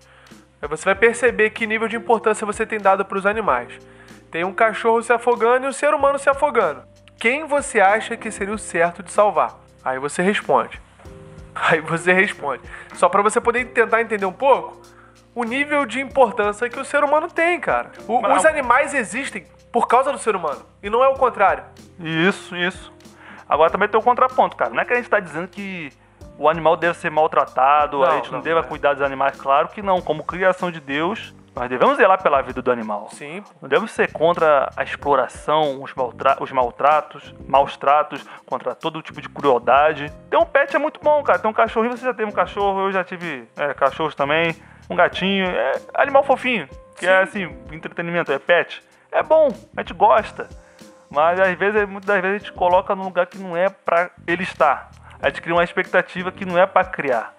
Você 0.62 0.84
vai 0.84 0.94
perceber 0.94 1.50
que 1.50 1.66
nível 1.66 1.86
de 1.86 1.96
importância 1.96 2.44
você 2.44 2.66
tem 2.66 2.80
dado 2.80 3.04
para 3.04 3.18
os 3.18 3.26
animais. 3.26 3.78
Tem 4.30 4.44
um 4.44 4.52
cachorro 4.52 5.02
se 5.02 5.12
afogando 5.12 5.66
e 5.66 5.68
um 5.68 5.72
ser 5.72 5.94
humano 5.94 6.18
se 6.18 6.28
afogando. 6.28 6.82
Quem 7.18 7.46
você 7.46 7.80
acha 7.80 8.16
que 8.16 8.30
seria 8.30 8.54
o 8.54 8.58
certo 8.58 9.02
de 9.02 9.10
salvar? 9.10 9.58
Aí 9.84 9.98
você 9.98 10.22
responde. 10.22 10.80
Aí 11.54 11.80
você 11.80 12.12
responde. 12.12 12.62
Só 12.94 13.08
para 13.08 13.22
você 13.22 13.40
poder 13.40 13.64
tentar 13.66 14.00
entender 14.00 14.26
um 14.26 14.32
pouco 14.32 14.80
o 15.34 15.44
nível 15.44 15.86
de 15.86 16.00
importância 16.00 16.68
que 16.68 16.78
o 16.78 16.84
ser 16.84 17.02
humano 17.02 17.28
tem, 17.28 17.58
cara. 17.60 17.92
O, 18.06 18.18
Os 18.26 18.44
animais 18.44 18.94
existem 18.94 19.46
por 19.72 19.86
causa 19.86 20.12
do 20.12 20.18
ser 20.18 20.36
humano 20.36 20.62
e 20.82 20.90
não 20.90 21.02
é 21.02 21.08
o 21.08 21.14
contrário. 21.14 21.64
Isso, 21.98 22.56
isso. 22.56 22.92
Agora 23.48 23.70
também 23.70 23.88
tem 23.88 23.98
o 23.98 24.02
um 24.02 24.04
contraponto, 24.04 24.56
cara. 24.56 24.70
Não 24.70 24.80
é 24.80 24.84
que 24.84 24.92
a 24.92 24.96
gente 24.96 25.08
tá 25.08 25.20
dizendo 25.20 25.48
que 25.48 25.90
o 26.36 26.48
animal 26.48 26.76
deve 26.76 26.96
ser 26.98 27.10
maltratado, 27.10 27.98
não, 27.98 28.04
a 28.04 28.16
gente 28.16 28.30
não, 28.30 28.38
não 28.38 28.44
deva 28.44 28.60
é. 28.60 28.62
cuidar 28.62 28.94
dos 28.94 29.02
animais, 29.02 29.36
claro 29.40 29.68
que 29.68 29.82
não. 29.82 30.00
Como 30.00 30.22
criação 30.22 30.70
de 30.70 30.80
Deus, 30.80 31.34
nós 31.58 31.68
devemos 31.68 31.96
zelar 31.96 32.22
pela 32.22 32.40
vida 32.40 32.62
do 32.62 32.70
animal. 32.70 33.08
Sim. 33.10 33.42
Não 33.60 33.68
devemos 33.68 33.90
ser 33.90 34.12
contra 34.12 34.70
a 34.76 34.82
exploração, 34.82 35.82
os, 35.82 35.92
maltra 35.94 36.36
os 36.40 36.52
maltratos, 36.52 37.34
maus 37.46 37.76
tratos, 37.76 38.24
contra 38.46 38.74
todo 38.74 39.02
tipo 39.02 39.20
de 39.20 39.28
crueldade. 39.28 40.12
Ter 40.30 40.36
um 40.36 40.44
pet 40.44 40.76
é 40.76 40.78
muito 40.78 41.00
bom, 41.02 41.22
cara. 41.22 41.38
Ter 41.38 41.48
um 41.48 41.52
cachorrinho, 41.52 41.96
você 41.96 42.04
já 42.04 42.14
teve 42.14 42.30
um 42.30 42.34
cachorro, 42.34 42.82
eu 42.82 42.92
já 42.92 43.02
tive 43.02 43.48
é, 43.56 43.74
cachorros 43.74 44.14
também. 44.14 44.54
Um 44.88 44.96
gatinho, 44.96 45.46
é 45.46 45.72
animal 45.94 46.22
fofinho, 46.22 46.66
que 46.96 47.06
é, 47.06 47.26
Sim. 47.26 47.42
é 47.42 47.46
assim, 47.46 47.56
entretenimento, 47.72 48.32
é 48.32 48.38
pet. 48.38 48.82
É 49.12 49.22
bom, 49.22 49.48
a 49.76 49.80
gente 49.82 49.92
gosta. 49.92 50.48
Mas 51.10 51.40
às 51.40 51.58
vezes, 51.58 51.88
muitas 51.88 52.06
das 52.06 52.20
vezes 52.22 52.36
a 52.36 52.38
gente 52.38 52.52
coloca 52.52 52.94
num 52.94 53.04
lugar 53.04 53.26
que 53.26 53.38
não 53.38 53.56
é 53.56 53.68
para 53.68 54.10
ele 54.26 54.42
estar 54.42 54.90
a 55.20 55.28
gente 55.28 55.42
cria 55.42 55.54
uma 55.54 55.64
expectativa 55.64 56.30
que 56.30 56.44
não 56.44 56.56
é 56.58 56.66
para 56.66 56.84
criar. 56.84 57.34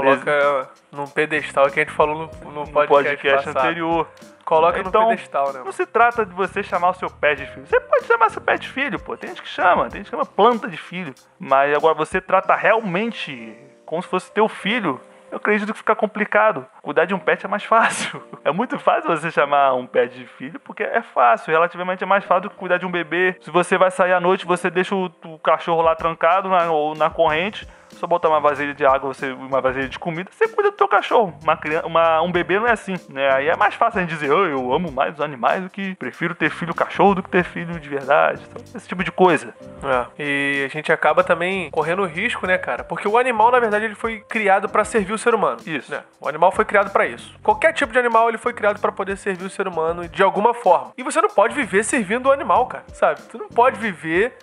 Coloca 0.00 0.30
exemplo, 0.30 0.68
num 0.90 1.06
pedestal 1.06 1.70
que 1.70 1.80
a 1.80 1.84
gente 1.84 1.94
falou 1.94 2.30
no, 2.44 2.50
no 2.50 2.72
podcast, 2.72 3.16
podcast 3.16 3.48
anterior. 3.50 4.08
Coloca 4.44 4.80
então, 4.80 5.02
no 5.02 5.08
pedestal, 5.10 5.52
né? 5.52 5.62
Não 5.64 5.72
se 5.72 5.86
trata 5.86 6.26
de 6.26 6.34
você 6.34 6.62
chamar 6.62 6.90
o 6.90 6.94
seu 6.94 7.10
pé 7.10 7.34
de 7.34 7.46
filho. 7.46 7.66
Você 7.66 7.78
pode 7.80 8.06
chamar 8.06 8.30
seu 8.30 8.40
pé 8.40 8.56
de 8.56 8.68
filho, 8.68 8.98
pô. 8.98 9.16
Tem 9.16 9.30
gente 9.30 9.42
que 9.42 9.48
chama, 9.48 9.88
tem 9.88 10.00
gente 10.00 10.06
que 10.06 10.10
chama 10.10 10.26
planta 10.26 10.68
de 10.68 10.76
filho. 10.76 11.14
Mas 11.38 11.74
agora 11.76 11.94
você 11.94 12.20
trata 12.20 12.54
realmente 12.54 13.56
como 13.86 14.02
se 14.02 14.08
fosse 14.08 14.32
teu 14.32 14.48
filho 14.48 15.00
eu 15.32 15.38
acredito 15.38 15.72
que 15.72 15.78
fica 15.78 15.96
complicado. 15.96 16.66
Cuidar 16.82 17.06
de 17.06 17.14
um 17.14 17.18
pet 17.18 17.46
é 17.46 17.48
mais 17.48 17.64
fácil. 17.64 18.22
É 18.44 18.52
muito 18.52 18.78
fácil 18.78 19.08
você 19.08 19.30
chamar 19.30 19.72
um 19.72 19.86
pet 19.86 20.14
de 20.14 20.26
filho, 20.26 20.60
porque 20.60 20.82
é 20.82 21.00
fácil, 21.00 21.50
relativamente 21.50 22.04
é 22.04 22.06
mais 22.06 22.22
fácil 22.22 22.42
do 22.42 22.50
que 22.50 22.56
cuidar 22.56 22.76
de 22.76 22.84
um 22.84 22.90
bebê. 22.90 23.34
Se 23.40 23.50
você 23.50 23.78
vai 23.78 23.90
sair 23.90 24.12
à 24.12 24.20
noite, 24.20 24.44
você 24.44 24.68
deixa 24.68 24.94
o, 24.94 25.10
o 25.24 25.38
cachorro 25.38 25.80
lá 25.80 25.96
trancado 25.96 26.50
na, 26.50 26.70
ou 26.70 26.94
na 26.94 27.08
corrente 27.08 27.66
só 28.02 28.06
botar 28.08 28.28
uma 28.28 28.40
vasilha 28.40 28.74
de 28.74 28.84
água, 28.84 29.14
você, 29.14 29.30
uma 29.30 29.60
vasilha 29.60 29.88
de 29.88 29.96
comida, 29.96 30.28
você 30.32 30.48
cuida 30.48 30.72
do 30.72 30.76
teu 30.76 30.88
cachorro. 30.88 31.32
Uma 31.40 31.56
criança, 31.56 31.86
uma, 31.86 32.20
um 32.20 32.32
bebê 32.32 32.58
não 32.58 32.66
é 32.66 32.72
assim, 32.72 32.96
né? 33.08 33.32
Aí 33.32 33.48
é 33.48 33.54
mais 33.54 33.74
fácil 33.74 34.00
a 34.00 34.02
gente 34.02 34.10
dizer, 34.10 34.32
oh, 34.32 34.44
eu 34.44 34.72
amo 34.74 34.90
mais 34.90 35.14
os 35.14 35.20
animais 35.20 35.62
do 35.62 35.70
que 35.70 35.94
prefiro 35.94 36.34
ter 36.34 36.50
filho 36.50 36.74
cachorro 36.74 37.14
do 37.14 37.22
que 37.22 37.30
ter 37.30 37.44
filho 37.44 37.78
de 37.78 37.88
verdade. 37.88 38.42
Então, 38.50 38.60
esse 38.74 38.88
tipo 38.88 39.04
de 39.04 39.12
coisa. 39.12 39.54
É. 39.84 40.22
E 40.22 40.64
a 40.64 40.68
gente 40.68 40.90
acaba 40.90 41.22
também 41.22 41.70
correndo 41.70 42.04
risco, 42.04 42.44
né, 42.44 42.58
cara? 42.58 42.82
Porque 42.82 43.06
o 43.06 43.16
animal, 43.16 43.52
na 43.52 43.60
verdade, 43.60 43.84
ele 43.84 43.94
foi 43.94 44.18
criado 44.20 44.68
para 44.68 44.84
servir 44.84 45.12
o 45.12 45.18
ser 45.18 45.32
humano. 45.32 45.58
Isso. 45.64 45.92
Né? 45.92 46.02
O 46.20 46.28
animal 46.28 46.50
foi 46.50 46.64
criado 46.64 46.90
para 46.90 47.06
isso. 47.06 47.38
Qualquer 47.40 47.72
tipo 47.72 47.92
de 47.92 48.00
animal, 48.00 48.28
ele 48.28 48.38
foi 48.38 48.52
criado 48.52 48.80
para 48.80 48.90
poder 48.90 49.16
servir 49.16 49.44
o 49.44 49.50
ser 49.50 49.68
humano 49.68 50.08
de 50.08 50.24
alguma 50.24 50.52
forma. 50.52 50.92
E 50.98 51.04
você 51.04 51.20
não 51.20 51.28
pode 51.28 51.54
viver 51.54 51.84
servindo 51.84 52.26
o 52.26 52.32
animal, 52.32 52.66
cara, 52.66 52.84
sabe? 52.88 53.22
Tu 53.30 53.38
não 53.38 53.48
pode 53.48 53.78
viver 53.78 54.36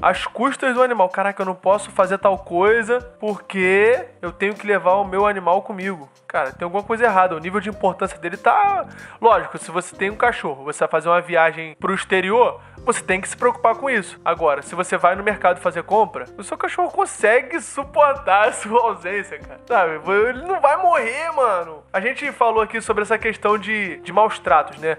às 0.00 0.26
custas 0.26 0.74
do 0.74 0.82
animal. 0.82 1.08
Caraca, 1.08 1.42
eu 1.42 1.46
não 1.46 1.54
posso 1.54 1.90
fazer 1.90 2.18
tal 2.18 2.38
coisa 2.38 3.00
porque 3.18 4.06
eu 4.22 4.32
tenho 4.32 4.54
que 4.54 4.66
levar 4.66 4.94
o 4.94 5.04
meu 5.04 5.26
animal 5.26 5.62
comigo. 5.62 6.08
Cara, 6.26 6.52
tem 6.52 6.64
alguma 6.64 6.82
coisa 6.82 7.04
errada. 7.04 7.34
O 7.34 7.38
nível 7.38 7.60
de 7.60 7.70
importância 7.70 8.18
dele 8.18 8.36
tá. 8.36 8.86
Lógico, 9.20 9.58
se 9.58 9.70
você 9.70 9.96
tem 9.96 10.10
um 10.10 10.16
cachorro, 10.16 10.64
você 10.64 10.80
vai 10.80 10.88
fazer 10.88 11.08
uma 11.08 11.20
viagem 11.20 11.74
pro 11.80 11.94
exterior, 11.94 12.60
você 12.84 13.02
tem 13.02 13.20
que 13.20 13.28
se 13.28 13.36
preocupar 13.36 13.74
com 13.76 13.88
isso. 13.88 14.20
Agora, 14.24 14.62
se 14.62 14.74
você 14.74 14.96
vai 14.96 15.14
no 15.14 15.22
mercado 15.22 15.60
fazer 15.60 15.82
compra, 15.82 16.26
o 16.36 16.44
seu 16.44 16.56
cachorro 16.56 16.90
consegue 16.90 17.60
suportar 17.60 18.48
a 18.48 18.52
sua 18.52 18.80
ausência, 18.80 19.38
cara. 19.38 19.60
Sabe? 19.66 20.00
Ele 20.28 20.42
não 20.42 20.60
vai 20.60 20.76
morrer, 20.76 21.30
mano. 21.32 21.82
A 21.92 22.00
gente 22.00 22.30
falou 22.32 22.62
aqui 22.62 22.80
sobre 22.80 23.02
essa 23.02 23.18
questão 23.18 23.58
de, 23.58 23.98
de 23.98 24.12
maus 24.12 24.38
tratos, 24.38 24.78
né? 24.78 24.98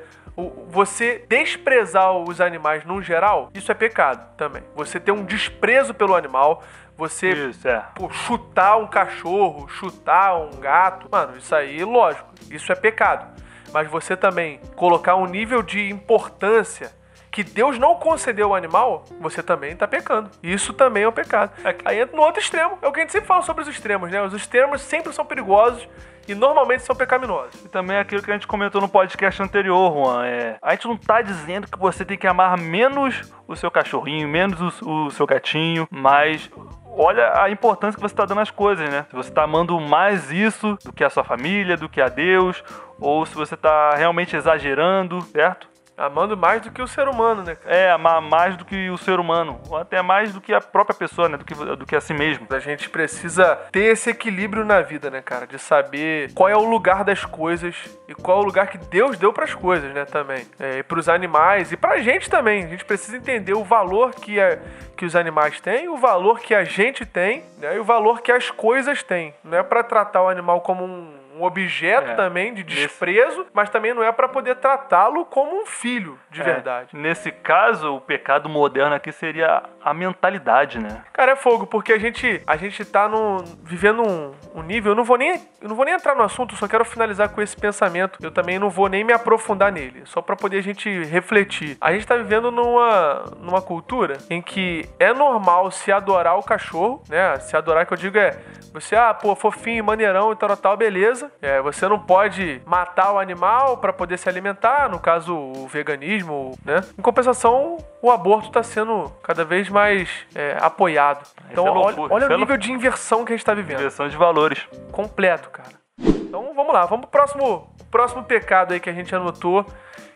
Você 0.69 1.25
desprezar 1.27 2.12
os 2.13 2.39
animais 2.39 2.86
no 2.86 3.01
geral, 3.01 3.50
isso 3.53 3.72
é 3.72 3.75
pecado 3.75 4.36
também. 4.36 4.63
Você 4.75 5.00
ter 5.00 5.12
um 5.12 5.24
desprezo 5.24 5.93
pelo 5.93 6.15
animal, 6.15 6.63
você 6.98 7.29
isso, 7.50 7.67
é. 7.67 7.84
pô, 7.96 8.10
chutar 8.10 8.77
um 8.77 8.88
cachorro, 8.88 9.67
chutar 9.69 10.38
um 10.38 10.60
gato, 10.60 11.08
mano, 11.10 11.38
isso 11.38 11.55
aí, 11.55 11.84
lógico, 11.84 12.29
isso 12.50 12.72
é 12.72 12.75
pecado. 12.75 13.39
Mas 13.72 13.88
você 13.89 14.17
também 14.17 14.60
colocar 14.75 15.15
um 15.15 15.25
nível 15.25 15.62
de 15.62 15.89
importância 15.89 16.91
que 17.31 17.43
Deus 17.43 17.77
não 17.77 17.95
concedeu 17.95 18.48
ao 18.48 18.55
animal, 18.55 19.05
você 19.19 19.43
também 19.43 19.71
está 19.74 19.88
pecando. 19.88 20.29
Isso 20.41 20.74
também 20.74 21.03
é 21.03 21.07
um 21.07 21.12
pecado. 21.12 21.51
Aí 21.86 22.00
entra 22.00 22.15
no 22.15 22.24
outro 22.24 22.41
extremo. 22.41 22.77
É 22.81 22.88
o 22.88 22.91
que 22.91 23.00
a 23.00 23.03
gente 23.03 23.12
sempre 23.12 23.27
fala 23.27 23.41
sobre 23.41 23.63
os 23.63 23.67
extremos, 23.67 24.09
né? 24.09 24.21
Os 24.21 24.33
extremos 24.33 24.81
sempre 24.81 25.13
são 25.13 25.25
perigosos 25.25 25.88
e 26.27 26.36
normalmente 26.36 26.83
são 26.83 26.95
pecaminosos. 26.95 27.53
E 27.65 27.69
também 27.69 27.98
é 27.98 28.00
aquilo 28.00 28.21
que 28.21 28.31
a 28.31 28.33
gente 28.33 28.48
comentou 28.48 28.81
no 28.81 28.89
podcast 28.89 29.41
anterior, 29.41 29.93
Juan. 29.93 30.25
É, 30.25 30.57
a 30.62 30.71
gente 30.71 30.88
não 30.88 30.98
tá 30.98 31.21
dizendo 31.21 31.67
que 31.67 31.77
você 31.77 32.03
tem 32.03 32.17
que 32.17 32.27
amar 32.27 32.57
menos 32.57 33.21
o 33.48 33.55
seu 33.55 33.69
cachorrinho, 33.71 34.27
menos 34.27 34.81
o, 34.81 35.05
o 35.07 35.12
seu 35.12 35.25
gatinho, 35.25 35.88
mas 35.89 36.50
olha 36.86 37.41
a 37.41 37.50
importância 37.50 37.95
que 37.95 38.01
você 38.01 38.13
está 38.13 38.25
dando 38.25 38.41
às 38.41 38.51
coisas, 38.51 38.89
né? 38.89 39.05
Se 39.09 39.15
você 39.15 39.29
está 39.29 39.43
amando 39.43 39.79
mais 39.79 40.31
isso 40.31 40.77
do 40.83 40.91
que 40.91 41.03
a 41.03 41.09
sua 41.09 41.24
família, 41.24 41.77
do 41.77 41.88
que 41.88 42.01
a 42.01 42.09
Deus, 42.09 42.63
ou 43.00 43.25
se 43.25 43.36
você 43.36 43.55
está 43.55 43.95
realmente 43.95 44.36
exagerando, 44.36 45.21
certo? 45.21 45.68
Amando 45.99 46.37
mais 46.37 46.61
do 46.61 46.71
que 46.71 46.81
o 46.81 46.87
ser 46.87 47.09
humano, 47.09 47.43
né? 47.43 47.55
Cara? 47.55 47.75
É, 47.75 47.91
amar 47.91 48.21
mais 48.21 48.55
do 48.55 48.63
que 48.63 48.89
o 48.89 48.97
ser 48.97 49.19
humano. 49.19 49.59
Ou 49.69 49.77
até 49.77 50.01
mais 50.01 50.33
do 50.33 50.39
que 50.39 50.53
a 50.53 50.61
própria 50.61 50.95
pessoa, 50.95 51.27
né? 51.27 51.35
Do 51.35 51.43
que, 51.43 51.53
do 51.53 51.85
que 51.85 51.95
a 51.95 51.99
si 51.99 52.13
mesmo. 52.13 52.47
A 52.49 52.59
gente 52.59 52.89
precisa 52.89 53.57
ter 53.69 53.91
esse 53.91 54.09
equilíbrio 54.09 54.63
na 54.63 54.81
vida, 54.81 55.09
né, 55.09 55.21
cara? 55.21 55.45
De 55.45 55.59
saber 55.59 56.31
qual 56.33 56.47
é 56.47 56.55
o 56.55 56.63
lugar 56.63 57.03
das 57.03 57.25
coisas 57.25 57.75
e 58.07 58.15
qual 58.15 58.39
é 58.39 58.41
o 58.41 58.45
lugar 58.45 58.67
que 58.67 58.77
Deus 58.77 59.17
deu 59.17 59.33
para 59.33 59.43
as 59.43 59.53
coisas, 59.53 59.93
né? 59.93 60.05
Também. 60.05 60.45
É, 60.57 60.79
e 60.79 60.83
para 60.83 60.99
os 60.99 61.09
animais 61.09 61.73
e 61.73 61.77
para 61.77 61.95
a 61.95 61.99
gente 61.99 62.29
também. 62.29 62.63
A 62.63 62.67
gente 62.67 62.85
precisa 62.85 63.17
entender 63.17 63.53
o 63.53 63.63
valor 63.65 64.11
que, 64.11 64.39
é, 64.39 64.57
que 64.95 65.05
os 65.05 65.17
animais 65.17 65.59
têm, 65.59 65.89
o 65.89 65.97
valor 65.97 66.39
que 66.39 66.55
a 66.55 66.63
gente 66.63 67.05
tem 67.05 67.43
né? 67.57 67.75
e 67.75 67.79
o 67.79 67.83
valor 67.83 68.21
que 68.21 68.31
as 68.31 68.49
coisas 68.49 69.03
têm. 69.03 69.33
Não 69.43 69.57
é 69.57 69.63
para 69.63 69.83
tratar 69.83 70.23
o 70.23 70.29
animal 70.29 70.61
como 70.61 70.85
um 70.85 71.18
um 71.39 71.43
objeto 71.43 72.12
é. 72.12 72.15
também 72.15 72.53
de 72.53 72.63
desprezo, 72.63 73.39
Nesse... 73.39 73.51
mas 73.53 73.69
também 73.69 73.93
não 73.93 74.03
é 74.03 74.12
para 74.12 74.27
poder 74.27 74.55
tratá-lo 74.55 75.25
como 75.25 75.62
um 75.62 75.65
filho 75.65 76.19
de 76.29 76.41
é. 76.41 76.43
verdade. 76.43 76.89
Nesse 76.93 77.31
caso, 77.31 77.96
o 77.96 78.01
pecado 78.01 78.50
moderno 78.50 78.93
aqui 78.93 79.12
seria 79.12 79.63
a 79.81 79.93
mentalidade, 79.93 80.79
né? 80.79 81.03
Cara, 81.13 81.31
é 81.31 81.36
fogo, 81.36 81.65
porque 81.65 81.93
a 81.93 81.98
gente, 81.98 82.41
a 82.46 82.58
gente 82.58 82.84
tá 82.84 83.08
no, 83.08 83.43
vivendo 83.63 84.01
um, 84.01 84.34
um 84.53 84.62
nível. 84.62 84.91
Eu 84.91 84.96
não 84.96 85.03
vou 85.03 85.17
nem. 85.17 85.36
Eu 85.62 85.69
não 85.69 85.75
vou 85.75 85.86
nem 85.86 85.93
entrar 85.93 86.15
no 86.15 86.24
assunto, 86.24 86.55
só 86.55 86.67
quero 86.67 86.84
finalizar 86.84 87.29
com 87.29 87.41
esse 87.41 87.55
pensamento. 87.55 88.19
Eu 88.22 88.31
também 88.31 88.60
não 88.60 88.69
vou 88.69 88.89
nem 88.89 89.03
me 89.03 89.13
aprofundar 89.13 89.72
nele. 89.72 90.03
Só 90.05 90.22
para 90.22 90.36
poder 90.36 90.58
a 90.58 90.63
gente 90.63 91.03
refletir. 91.05 91.77
A 91.79 91.93
gente 91.93 92.05
tá 92.05 92.17
vivendo 92.17 92.51
numa, 92.51 93.24
numa 93.39 93.62
cultura 93.62 94.17
em 94.29 94.41
que 94.41 94.88
é 95.00 95.13
normal 95.13 95.72
se 95.72 95.91
adorar 95.91 96.38
o 96.38 96.43
cachorro, 96.43 97.03
né? 97.08 97.39
Se 97.39 97.55
adorar, 97.55 97.86
que 97.86 97.93
eu 97.93 97.98
digo 97.98 98.17
é 98.17 98.38
você, 98.74 98.96
ah, 98.96 99.13
pô, 99.13 99.36
fofinho, 99.36 99.84
maneirão 99.84 100.31
e 100.31 100.36
tal, 100.36 100.55
tal, 100.55 100.77
beleza. 100.77 101.28
Coisa. 101.29 101.45
É, 101.55 101.62
você 101.62 101.88
não 101.88 102.00
pode 102.00 102.62
matar 102.65 103.13
o 103.13 103.19
animal 103.19 103.77
para 103.77 103.93
poder 103.93 104.17
se 104.17 104.27
alimentar, 104.27 104.89
no 104.89 105.00
caso 105.00 105.36
o 105.36 105.67
veganismo, 105.67 106.57
né? 106.65 106.81
Em 106.98 107.01
compensação, 107.01 107.77
o 108.01 108.12
aborto 108.12 108.48
está 108.48 108.63
sendo 108.63 109.12
cada 109.24 109.43
vez 109.43 109.69
mais 109.69 110.09
é, 110.36 110.57
apoiado. 110.59 111.27
Então, 111.51 111.67
é 111.67 111.71
olha, 111.71 112.00
olha 112.00 112.27
o 112.27 112.33
é 112.33 112.38
nível 112.38 112.57
de 112.57 112.71
inversão 112.71 113.25
que 113.25 113.33
a 113.33 113.36
gente 113.36 113.41
está 113.41 113.53
vivendo. 113.53 113.77
Direção 113.77 114.07
de 114.07 114.17
valores. 114.17 114.67
Completo, 114.91 115.50
cara. 115.50 115.79
Então 116.00 116.53
vamos 116.53 116.74
lá, 116.74 116.86
vamos 116.86 117.07
pro 117.07 117.12
próximo, 117.12 117.75
próximo 117.89 118.24
pecado 118.24 118.74
aí 118.74 118.79
que 118.79 118.89
a 118.89 118.93
gente 118.93 119.13
anotou, 119.13 119.65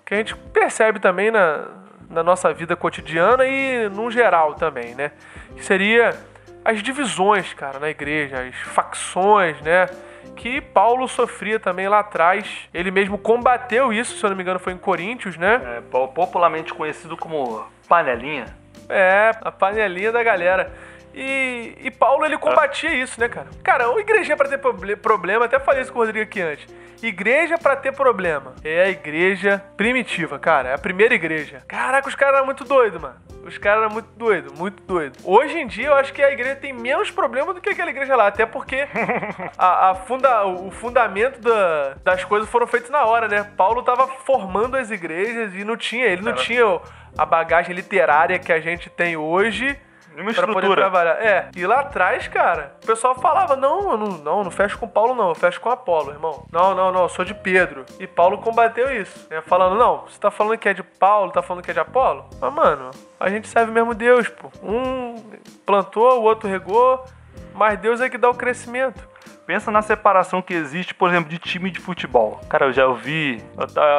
que 0.05 0.13
a 0.13 0.17
gente 0.17 0.35
percebe 0.35 0.99
também 0.99 1.31
na, 1.31 1.67
na 2.09 2.23
nossa 2.23 2.53
vida 2.53 2.75
cotidiana 2.75 3.45
e 3.45 3.89
no 3.89 4.09
geral 4.11 4.53
também, 4.53 4.95
né? 4.95 5.11
Que 5.55 5.65
seria 5.65 6.15
as 6.63 6.81
divisões, 6.81 7.53
cara, 7.53 7.79
na 7.79 7.89
igreja, 7.89 8.39
as 8.39 8.55
facções, 8.55 9.59
né? 9.61 9.89
Que 10.35 10.59
Paulo 10.59 11.07
sofria 11.07 11.59
também 11.59 11.87
lá 11.87 11.99
atrás. 11.99 12.67
Ele 12.73 12.91
mesmo 12.91 13.17
combateu 13.17 13.93
isso, 13.93 14.17
se 14.17 14.23
eu 14.25 14.29
não 14.29 14.37
me 14.37 14.43
engano, 14.43 14.59
foi 14.59 14.73
em 14.73 14.77
Coríntios, 14.77 15.37
né? 15.37 15.61
É, 15.77 15.81
po- 15.81 16.07
popularmente 16.09 16.73
conhecido 16.73 17.15
como 17.15 17.65
panelinha. 17.87 18.45
É, 18.89 19.31
a 19.41 19.51
panelinha 19.51 20.11
da 20.11 20.21
galera. 20.23 20.73
E, 21.13 21.75
e 21.81 21.91
Paulo, 21.91 22.25
ele 22.25 22.37
combatia 22.37 22.93
isso, 22.93 23.19
né, 23.19 23.29
cara? 23.29 23.47
Cara, 23.63 23.89
uma 23.89 23.99
igreja 24.01 24.35
pra 24.35 24.47
ter 24.49 24.57
proble- 24.57 24.95
problema, 24.95 25.45
até 25.45 25.59
falei 25.59 25.81
isso 25.83 25.91
com 25.93 25.99
o 25.99 26.01
Rodrigo 26.05 26.23
aqui 26.23 26.41
antes. 26.41 26.65
Igreja 27.01 27.57
pra 27.57 27.75
ter 27.75 27.91
problema. 27.91 28.55
É 28.63 28.83
a 28.83 28.89
igreja 28.89 29.61
primitiva, 29.75 30.39
cara. 30.39 30.69
É 30.69 30.73
a 30.73 30.77
primeira 30.77 31.13
igreja. 31.13 31.61
Caraca, 31.67 32.07
os 32.07 32.15
caras 32.15 32.35
eram 32.35 32.45
muito 32.45 32.63
doidos, 32.63 33.01
mano. 33.01 33.15
Os 33.45 33.57
caras 33.57 33.83
eram 33.83 33.91
muito 33.91 34.07
doidos, 34.15 34.57
muito 34.57 34.81
doidos. 34.83 35.19
Hoje 35.25 35.59
em 35.59 35.67
dia, 35.67 35.87
eu 35.87 35.95
acho 35.95 36.13
que 36.13 36.23
a 36.23 36.31
igreja 36.31 36.55
tem 36.55 36.71
menos 36.71 37.11
problema 37.11 37.53
do 37.53 37.59
que 37.59 37.69
aquela 37.69 37.89
igreja 37.89 38.15
lá. 38.15 38.27
Até 38.27 38.45
porque 38.45 38.87
a, 39.57 39.89
a 39.89 39.95
funda, 39.95 40.45
o 40.45 40.71
fundamento 40.71 41.41
da- 41.41 41.95
das 42.05 42.23
coisas 42.23 42.49
foram 42.49 42.65
feitos 42.67 42.89
na 42.89 43.03
hora, 43.03 43.27
né? 43.27 43.43
Paulo 43.57 43.83
tava 43.83 44.07
formando 44.07 44.77
as 44.77 44.89
igrejas 44.89 45.53
e 45.55 45.65
não 45.65 45.75
tinha, 45.75 46.05
ele 46.05 46.21
não 46.21 46.33
tinha 46.33 46.63
a 47.17 47.25
bagagem 47.25 47.75
literária 47.75 48.39
que 48.39 48.51
a 48.53 48.61
gente 48.61 48.89
tem 48.89 49.17
hoje 49.17 49.77
Uma 50.15 50.33
pra 50.33 50.47
poder 50.47 50.49
estrutura. 50.49 50.81
trabalhar. 50.81 51.13
É, 51.23 51.49
e 51.55 51.65
lá 51.65 51.81
atrás, 51.81 52.27
cara, 52.27 52.75
o 52.83 52.85
pessoal 52.85 53.15
falava: 53.15 53.55
não, 53.55 53.91
eu 53.91 53.97
não, 53.97 54.07
não, 54.17 54.43
não 54.43 54.51
fecho 54.51 54.77
com 54.77 54.87
Paulo, 54.87 55.15
não, 55.15 55.29
eu 55.29 55.35
fecho 55.35 55.59
com 55.59 55.69
Apolo, 55.69 56.11
irmão. 56.11 56.45
Não, 56.51 56.75
não, 56.75 56.91
não, 56.91 57.03
eu 57.03 57.09
sou 57.09 57.25
de 57.25 57.33
Pedro. 57.33 57.85
E 57.99 58.07
Paulo 58.07 58.37
combateu 58.37 58.89
isso, 58.95 59.27
né? 59.29 59.41
Falando, 59.41 59.75
não, 59.75 60.01
você 60.01 60.19
tá 60.19 60.29
falando 60.31 60.57
que 60.57 60.69
é 60.69 60.73
de 60.73 60.83
Paulo, 60.83 61.31
tá 61.31 61.41
falando 61.41 61.63
que 61.63 61.71
é 61.71 61.73
de 61.73 61.79
Apolo? 61.79 62.25
Mas, 62.39 62.53
mano, 62.53 62.91
a 63.19 63.29
gente 63.29 63.47
serve 63.47 63.71
mesmo 63.71 63.93
Deus, 63.93 64.27
pô. 64.29 64.51
Um 64.61 65.15
plantou, 65.65 66.19
o 66.19 66.23
outro 66.23 66.49
regou, 66.49 67.03
mas 67.53 67.79
Deus 67.79 68.01
é 68.01 68.09
que 68.09 68.17
dá 68.17 68.29
o 68.29 68.35
crescimento. 68.35 69.12
Pensa 69.45 69.71
na 69.71 69.81
separação 69.81 70.41
que 70.41 70.53
existe, 70.53 70.93
por 70.93 71.09
exemplo, 71.09 71.29
de 71.29 71.37
time 71.37 71.69
de 71.69 71.79
futebol. 71.79 72.39
Cara, 72.49 72.65
eu 72.65 72.73
já 72.73 72.85
ouvi 72.87 73.43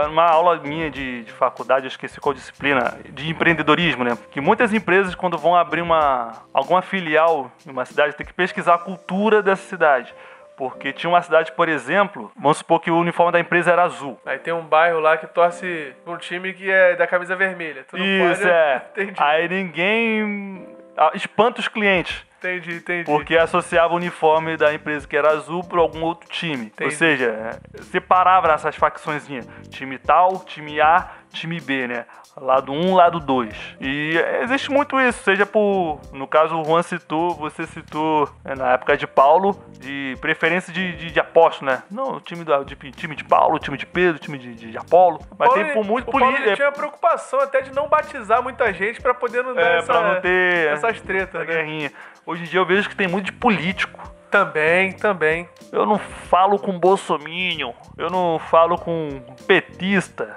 numa 0.06 0.24
aula 0.24 0.58
minha 0.58 0.90
de, 0.90 1.24
de 1.24 1.32
faculdade, 1.32 1.86
eu 1.86 1.88
esqueci 1.88 2.20
qual 2.20 2.34
disciplina, 2.34 2.98
de 3.10 3.28
empreendedorismo, 3.28 4.04
né? 4.04 4.16
Que 4.30 4.40
muitas 4.40 4.72
empresas, 4.72 5.14
quando 5.14 5.36
vão 5.36 5.54
abrir 5.54 5.82
uma 5.82 6.32
alguma 6.52 6.80
filial 6.80 7.50
em 7.66 7.70
uma 7.70 7.84
cidade, 7.84 8.16
tem 8.16 8.26
que 8.26 8.32
pesquisar 8.32 8.74
a 8.74 8.78
cultura 8.78 9.42
dessa 9.42 9.62
cidade. 9.68 10.14
Porque 10.56 10.92
tinha 10.92 11.10
uma 11.10 11.20
cidade, 11.20 11.50
por 11.52 11.68
exemplo, 11.68 12.30
vamos 12.36 12.58
supor 12.58 12.80
que 12.80 12.90
o 12.90 12.98
uniforme 12.98 13.32
da 13.32 13.40
empresa 13.40 13.72
era 13.72 13.82
azul. 13.82 14.18
Aí 14.24 14.38
tem 14.38 14.54
um 14.54 14.62
bairro 14.62 15.00
lá 15.00 15.16
que 15.16 15.26
torce 15.26 15.92
pra 16.04 16.14
um 16.14 16.16
time 16.16 16.52
que 16.52 16.70
é 16.70 16.94
da 16.94 17.06
camisa 17.06 17.34
vermelha. 17.34 17.84
Tu 17.88 17.98
Isso, 17.98 18.42
pode... 18.42 18.48
é. 18.48 18.82
Entendi, 18.96 19.14
Aí 19.18 19.48
ninguém 19.48 20.68
ah, 20.96 21.10
espanta 21.14 21.60
os 21.60 21.68
clientes. 21.68 22.24
Entendi, 22.44 22.76
entendi. 22.76 23.04
Porque 23.04 23.36
associava 23.36 23.92
o 23.94 23.96
uniforme 23.96 24.56
da 24.56 24.72
empresa 24.72 25.06
que 25.06 25.16
era 25.16 25.30
azul 25.30 25.64
para 25.64 25.80
algum 25.80 26.02
outro 26.02 26.28
time. 26.28 26.72
Ou 26.80 26.86
Entendi. 26.86 26.94
seja, 26.94 27.24
é, 27.26 27.82
separava 27.82 28.52
essas 28.52 28.76
facções. 28.76 29.26
Time 29.70 29.98
tal, 29.98 30.44
time 30.44 30.80
A, 30.80 31.08
time 31.34 31.60
B, 31.60 31.86
né? 31.88 32.06
Lado 32.36 32.72
1, 32.72 32.74
um, 32.74 32.94
lado 32.96 33.20
2. 33.20 33.76
E 33.80 34.18
é, 34.18 34.42
existe 34.42 34.70
muito 34.70 34.98
isso, 35.00 35.22
seja 35.22 35.46
por. 35.46 36.00
No 36.12 36.26
caso, 36.26 36.60
o 36.60 36.64
Juan 36.64 36.82
citou, 36.82 37.30
você 37.30 37.64
citou 37.64 38.28
é, 38.44 38.56
na 38.56 38.72
época 38.72 38.96
de 38.96 39.06
Paulo, 39.06 39.56
de 39.78 40.16
preferência 40.20 40.72
de, 40.72 40.96
de, 40.96 41.12
de 41.12 41.20
apóstolo, 41.20 41.70
né? 41.70 41.84
Não, 41.88 42.16
o 42.16 42.20
time, 42.20 42.44
da, 42.44 42.62
de, 42.64 42.74
time 42.74 43.14
de 43.14 43.22
Paulo, 43.22 43.58
time 43.60 43.76
de 43.76 43.86
Pedro, 43.86 44.18
time 44.18 44.36
de, 44.36 44.54
de 44.54 44.76
Apolo. 44.76 45.20
Mas 45.38 45.48
Paulo, 45.48 45.54
tem 45.54 45.72
por 45.72 45.84
muito 45.84 46.08
o 46.08 46.10
Paulo 46.10 46.26
político. 46.26 46.56
tinha 46.56 46.72
preocupação 46.72 47.38
até 47.40 47.60
de 47.60 47.72
não 47.72 47.88
batizar 47.88 48.42
muita 48.42 48.72
gente 48.72 49.00
pra 49.00 49.14
poder 49.14 49.44
não 49.44 49.54
dar 49.54 49.62
É, 49.62 49.78
essa, 49.78 49.92
não 49.92 50.20
ter 50.20 50.68
essas 50.72 51.00
tretas, 51.00 51.40
essa 51.40 51.44
né? 51.44 51.62
guerrinha. 51.62 51.92
Hoje 52.26 52.42
em 52.42 52.46
dia 52.46 52.58
eu 52.58 52.66
vejo 52.66 52.88
que 52.88 52.96
tem 52.96 53.06
muito 53.06 53.26
de 53.26 53.32
político. 53.32 54.12
Também, 54.28 54.92
também. 54.92 55.48
Eu 55.70 55.86
não 55.86 55.96
falo 55.96 56.58
com 56.58 56.76
bolsominion, 56.76 57.72
eu 57.96 58.10
não 58.10 58.40
falo 58.40 58.76
com 58.76 59.22
petista. 59.46 60.34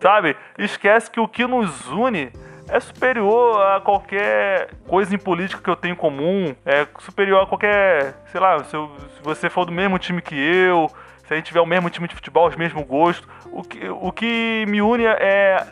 Sabe? 0.00 0.36
Esquece 0.58 1.10
que 1.10 1.18
o 1.20 1.26
que 1.28 1.46
nos 1.46 1.88
une 1.88 2.30
é 2.68 2.80
superior 2.80 3.60
a 3.76 3.80
qualquer 3.80 4.70
coisa 4.88 5.14
em 5.14 5.18
política 5.18 5.62
que 5.62 5.70
eu 5.70 5.76
tenho 5.76 5.92
em 5.92 5.96
comum, 5.96 6.54
é 6.64 6.86
superior 6.98 7.42
a 7.42 7.46
qualquer, 7.46 8.14
sei 8.32 8.40
lá, 8.40 8.62
se, 8.64 8.74
eu- 8.74 8.90
se 9.16 9.22
você 9.22 9.48
for 9.48 9.64
do 9.64 9.72
mesmo 9.72 9.98
time 9.98 10.20
que 10.20 10.34
eu, 10.34 10.90
se 11.26 11.32
a 11.32 11.36
gente 11.36 11.46
tiver 11.46 11.60
o 11.60 11.66
mesmo 11.66 11.88
time 11.90 12.08
de 12.08 12.14
futebol, 12.14 12.48
os 12.48 12.56
mesmos 12.56 12.84
gostos, 12.84 13.28
o 13.52 13.62
que, 13.62 13.88
o 13.88 14.10
que 14.12 14.64
me 14.68 14.82
une 14.82 15.04
é 15.06 15.64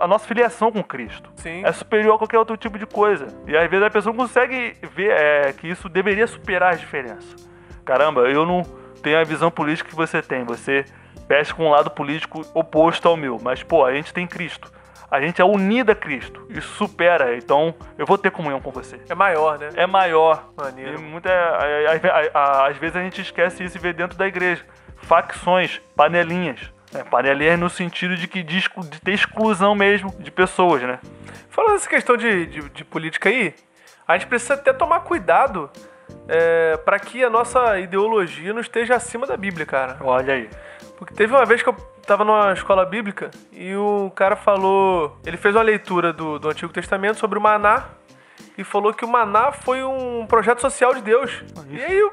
a 0.00 0.08
nossa 0.08 0.26
filiação 0.26 0.72
com 0.72 0.82
Cristo 0.82 1.30
Sim. 1.36 1.62
é 1.64 1.70
superior 1.70 2.16
a 2.16 2.18
qualquer 2.18 2.38
outro 2.38 2.56
tipo 2.56 2.76
de 2.78 2.86
coisa. 2.86 3.28
E 3.46 3.56
às 3.56 3.70
vezes 3.70 3.86
a 3.86 3.90
pessoa 3.90 4.12
não 4.12 4.24
consegue 4.24 4.76
ver 4.94 5.10
é, 5.12 5.52
que 5.52 5.68
isso 5.68 5.88
deveria 5.88 6.26
superar 6.26 6.74
as 6.74 6.80
diferenças. 6.80 7.48
Caramba, 7.84 8.22
eu 8.22 8.44
não 8.44 8.62
tenho 9.02 9.18
a 9.20 9.24
visão 9.24 9.50
política 9.52 9.88
que 9.88 9.94
você 9.94 10.20
tem. 10.20 10.42
Você 10.44 10.84
peste 11.32 11.54
com 11.54 11.64
um 11.64 11.70
lado 11.70 11.90
político 11.90 12.42
oposto 12.52 13.08
ao 13.08 13.16
meu. 13.16 13.38
Mas, 13.42 13.62
pô, 13.62 13.86
a 13.86 13.94
gente 13.94 14.12
tem 14.12 14.26
Cristo. 14.26 14.70
A 15.10 15.18
gente 15.18 15.40
é 15.40 15.44
unido 15.44 15.90
a 15.90 15.94
Cristo. 15.94 16.46
Isso 16.50 16.68
supera. 16.74 17.34
Então, 17.34 17.74
eu 17.96 18.04
vou 18.04 18.18
ter 18.18 18.30
comunhão 18.30 18.60
com 18.60 18.70
você. 18.70 19.00
É 19.08 19.14
maior, 19.14 19.58
né? 19.58 19.70
É 19.74 19.86
maior. 19.86 20.50
Maneiro. 20.54 20.98
E 20.98 20.98
muita, 20.98 21.30
às 22.68 22.76
vezes 22.76 22.96
a 22.96 23.00
gente 23.02 23.22
esquece 23.22 23.64
isso 23.64 23.78
e 23.78 23.80
vê 23.80 23.94
dentro 23.94 24.18
da 24.18 24.26
igreja. 24.26 24.62
Facções, 24.98 25.80
panelinhas. 25.96 26.70
É, 26.94 27.02
panelinhas 27.02 27.58
no 27.58 27.70
sentido 27.70 28.14
de 28.14 28.28
que 28.28 28.42
de, 28.42 28.58
exclu- 28.58 28.84
de 28.84 29.00
ter 29.00 29.12
exclusão 29.12 29.74
mesmo 29.74 30.14
de 30.18 30.30
pessoas, 30.30 30.82
né? 30.82 30.98
Falando 31.48 31.72
dessa 31.72 31.88
questão 31.88 32.14
de, 32.14 32.44
de, 32.44 32.68
de 32.68 32.84
política 32.84 33.30
aí, 33.30 33.54
a 34.06 34.18
gente 34.18 34.26
precisa 34.26 34.52
até 34.52 34.74
tomar 34.74 35.00
cuidado 35.00 35.70
é, 36.28 36.76
para 36.84 36.98
que 36.98 37.24
a 37.24 37.30
nossa 37.30 37.78
ideologia 37.78 38.52
não 38.52 38.60
esteja 38.60 38.96
acima 38.96 39.26
da 39.26 39.36
Bíblia, 39.38 39.64
cara. 39.64 39.96
Olha 40.02 40.34
aí. 40.34 40.50
Porque 41.02 41.14
teve 41.14 41.34
uma 41.34 41.44
vez 41.44 41.60
que 41.60 41.68
eu 41.68 41.74
tava 42.06 42.24
numa 42.24 42.52
escola 42.52 42.86
bíblica 42.86 43.32
e 43.50 43.74
o 43.74 44.08
cara 44.14 44.36
falou. 44.36 45.18
Ele 45.26 45.36
fez 45.36 45.52
uma 45.52 45.62
leitura 45.62 46.12
do, 46.12 46.38
do 46.38 46.48
Antigo 46.48 46.72
Testamento 46.72 47.18
sobre 47.18 47.40
o 47.40 47.42
maná 47.42 47.86
e 48.56 48.62
falou 48.62 48.94
que 48.94 49.04
o 49.04 49.08
maná 49.08 49.50
foi 49.50 49.82
um 49.82 50.24
projeto 50.28 50.60
social 50.60 50.94
de 50.94 51.00
Deus. 51.02 51.42
E 51.68 51.82
aí 51.82 52.10